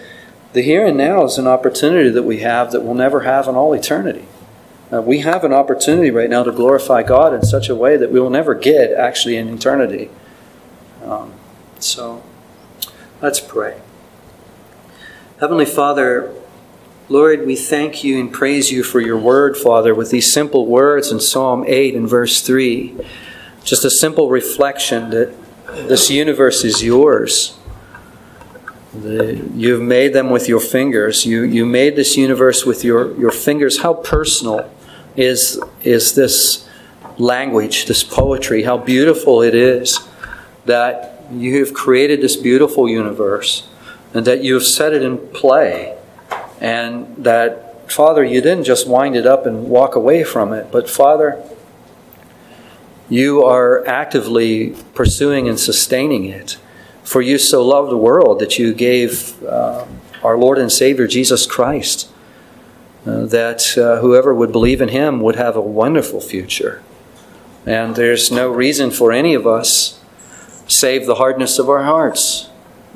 the 0.52 0.62
here 0.62 0.86
and 0.86 0.96
now 0.96 1.24
is 1.24 1.38
an 1.38 1.46
opportunity 1.46 2.10
that 2.10 2.22
we 2.22 2.38
have 2.40 2.72
that 2.72 2.82
we'll 2.82 2.94
never 2.94 3.20
have 3.20 3.48
in 3.48 3.54
all 3.54 3.72
eternity. 3.72 4.26
Uh, 4.92 5.02
we 5.02 5.20
have 5.20 5.42
an 5.42 5.52
opportunity 5.52 6.10
right 6.10 6.30
now 6.30 6.44
to 6.44 6.52
glorify 6.52 7.02
God 7.02 7.34
in 7.34 7.42
such 7.42 7.68
a 7.68 7.74
way 7.74 7.96
that 7.96 8.12
we 8.12 8.20
will 8.20 8.30
never 8.30 8.54
get 8.54 8.92
actually 8.92 9.36
in 9.36 9.48
eternity. 9.48 10.10
Um, 11.02 11.34
so 11.80 12.22
Let's 13.22 13.40
pray. 13.40 13.80
Heavenly 15.40 15.64
Father, 15.64 16.34
Lord, 17.08 17.46
we 17.46 17.56
thank 17.56 18.04
you 18.04 18.20
and 18.20 18.30
praise 18.30 18.70
you 18.70 18.82
for 18.82 19.00
your 19.00 19.16
word, 19.16 19.56
Father, 19.56 19.94
with 19.94 20.10
these 20.10 20.30
simple 20.30 20.66
words 20.66 21.10
in 21.10 21.18
Psalm 21.18 21.64
8 21.66 21.94
and 21.94 22.06
verse 22.06 22.42
3. 22.42 22.94
Just 23.64 23.86
a 23.86 23.90
simple 23.90 24.28
reflection 24.28 25.08
that 25.10 25.34
this 25.72 26.10
universe 26.10 26.64
is 26.64 26.82
yours. 26.82 27.56
The, 28.94 29.36
you've 29.54 29.82
made 29.82 30.12
them 30.12 30.30
with 30.30 30.48
your 30.48 30.60
fingers. 30.60 31.26
You, 31.26 31.42
you 31.42 31.66
made 31.66 31.96
this 31.96 32.16
universe 32.16 32.64
with 32.64 32.84
your, 32.84 33.18
your 33.18 33.30
fingers. 33.30 33.82
How 33.82 33.94
personal 33.94 34.70
is, 35.16 35.60
is 35.82 36.14
this 36.14 36.68
language, 37.18 37.86
this 37.86 38.02
poetry? 38.02 38.62
How 38.62 38.78
beautiful 38.78 39.42
it 39.42 39.54
is 39.54 40.00
that 40.64 41.24
you 41.30 41.58
have 41.60 41.74
created 41.74 42.20
this 42.20 42.36
beautiful 42.36 42.88
universe 42.88 43.68
and 44.14 44.26
that 44.26 44.42
you 44.42 44.54
have 44.54 44.64
set 44.64 44.92
it 44.92 45.02
in 45.02 45.18
play. 45.28 45.98
And 46.60 47.16
that, 47.18 47.90
Father, 47.90 48.24
you 48.24 48.40
didn't 48.40 48.64
just 48.64 48.88
wind 48.88 49.16
it 49.16 49.26
up 49.26 49.46
and 49.46 49.68
walk 49.68 49.94
away 49.94 50.24
from 50.24 50.52
it, 50.52 50.70
but 50.70 50.88
Father, 50.88 51.42
you 53.08 53.44
are 53.44 53.86
actively 53.86 54.74
pursuing 54.94 55.48
and 55.48 55.58
sustaining 55.58 56.24
it. 56.24 56.58
For 57.04 57.22
you 57.22 57.38
so 57.38 57.64
loved 57.64 57.90
the 57.90 57.96
world 57.96 58.40
that 58.40 58.58
you 58.58 58.74
gave 58.74 59.42
uh, 59.44 59.86
our 60.22 60.36
Lord 60.36 60.58
and 60.58 60.72
Savior 60.72 61.06
Jesus 61.06 61.46
Christ, 61.46 62.10
uh, 63.06 63.26
that 63.26 63.78
uh, 63.78 64.00
whoever 64.00 64.34
would 64.34 64.50
believe 64.50 64.80
in 64.80 64.88
him 64.88 65.20
would 65.20 65.36
have 65.36 65.54
a 65.54 65.60
wonderful 65.60 66.20
future. 66.20 66.82
And 67.64 67.94
there's 67.94 68.30
no 68.30 68.50
reason 68.50 68.90
for 68.90 69.12
any 69.12 69.34
of 69.34 69.46
us 69.46 70.00
save 70.66 71.06
the 71.06 71.16
hardness 71.16 71.60
of 71.60 71.68
our 71.68 71.84
hearts 71.84 72.50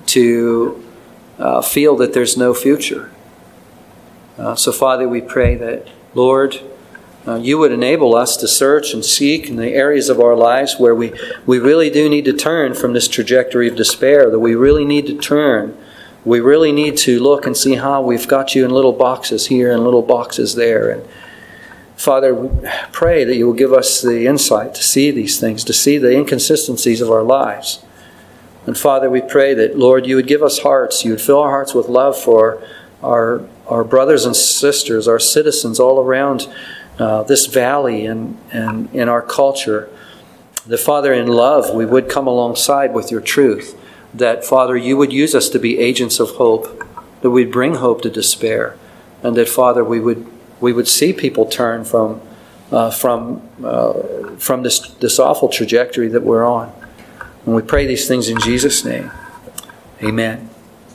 to 0.07 0.85
uh, 1.39 1.63
feel 1.63 1.97
that 1.97 2.13
there's 2.13 2.37
no 2.37 2.53
future. 2.53 3.11
Uh, 4.37 4.57
so, 4.57 4.73
Father, 4.73 5.09
we 5.09 5.21
pray 5.21 5.55
that, 5.55 5.89
Lord, 6.15 6.61
uh, 7.27 7.37
you 7.37 7.59
would 7.59 7.73
enable 7.73 8.15
us 8.15 8.37
to 8.39 8.49
search 8.49 8.95
and 8.95 9.05
seek 9.05 9.49
in 9.49 9.57
the 9.57 9.69
areas 9.69 10.09
of 10.09 10.21
our 10.21 10.35
lives 10.35 10.77
where 10.79 10.95
we, 10.95 11.13
we 11.45 11.59
really 11.59 11.91
do 11.91 12.09
need 12.09 12.25
to 12.25 12.33
turn 12.33 12.75
from 12.75 12.95
this 12.95 13.09
trajectory 13.09 13.69
of 13.69 13.77
despair, 13.77 14.31
that 14.31 14.39
we 14.39 14.55
really 14.55 14.85
need 14.85 15.07
to 15.07 15.19
turn. 15.19 15.77
We 16.25 16.41
really 16.41 16.73
need 16.73 16.97
to 16.99 17.21
look 17.21 17.47
and 17.47 17.57
see 17.57 17.77
how 17.77 18.01
we've 18.03 18.27
got 18.27 18.55
you 18.55 18.65
in 18.65 18.71
little 18.71 18.93
boxes 18.93 19.47
here 19.47 19.71
and 19.71 19.85
little 19.85 20.03
boxes 20.03 20.55
there. 20.55 20.91
And 20.91 21.07
Father, 21.97 22.35
we 22.35 22.69
pray 22.93 23.25
that 23.25 23.37
you 23.37 23.47
will 23.47 23.53
give 23.53 23.75
us 23.75 24.01
the 24.01 24.27
insight 24.27 24.75
to 24.75 24.83
see 24.83 25.11
these 25.11 25.39
things, 25.39 25.63
to 25.65 25.73
see 25.75 25.99
the 25.99 26.13
inconsistencies 26.13 27.03
of 27.03 27.11
our 27.11 27.23
lives. 27.23 27.85
And 28.67 28.77
Father, 28.77 29.11
we 29.11 29.21
pray 29.21 29.53
that, 29.55 29.79
Lord, 29.79 30.07
you 30.07 30.17
would 30.17 30.27
give 30.27 30.43
us 30.43 30.61
hearts, 30.61 31.05
you 31.05 31.11
would 31.11 31.21
fill 31.21 31.41
our 31.41 31.51
hearts 31.51 31.75
with 31.75 31.89
love 31.89 32.19
for 32.19 32.63
our, 33.03 33.47
our 33.67 33.85
brothers 33.85 34.25
and 34.25 34.35
sisters, 34.35 35.09
our 35.09 35.19
citizens 35.19 35.79
all 35.79 36.01
around 36.01 36.49
uh, 37.01 37.25
this 37.25 37.47
valley 37.47 38.07
and, 38.07 38.39
and 38.53 38.95
in 38.95 39.09
our 39.09 39.23
culture. 39.23 39.89
That, 40.67 40.79
Father, 40.79 41.13
in 41.13 41.27
love, 41.27 41.75
we 41.75 41.87
would 41.87 42.09
come 42.09 42.27
alongside 42.27 42.95
with 42.95 43.11
your 43.11 43.21
truth. 43.21 43.77
That, 44.15 44.45
Father, 44.45 44.77
you 44.77 44.97
would 44.97 45.13
use 45.13 45.35
us 45.35 45.49
to 45.49 45.59
be 45.59 45.79
agents 45.79 46.21
of 46.21 46.31
hope, 46.33 46.87
that 47.23 47.31
we'd 47.31 47.51
bring 47.51 47.77
hope 47.77 48.03
to 48.03 48.11
despair. 48.11 48.77
And 49.23 49.37
that, 49.37 49.49
Father, 49.49 49.83
we 49.83 49.99
would 49.99 50.27
we 50.61 50.73
would 50.73 50.89
see 50.89 51.13
people 51.13 51.47
turn 51.47 51.85
from, 51.85 52.21
uh, 52.71 52.91
from, 52.91 53.43
uh, 53.65 53.95
from 54.37 54.63
this, 54.63 54.81
this 55.01 55.19
awful 55.19 55.49
trajectory 55.49 56.09
that 56.09 56.23
we're 56.23 56.45
on. 56.45 56.73
And 57.47 57.55
we 57.55 57.63
pray 57.63 57.87
these 57.87 58.07
things 58.07 58.29
in 58.29 58.39
Jesus' 58.39 58.85
name. 58.85 59.11
Amen. 60.03 60.50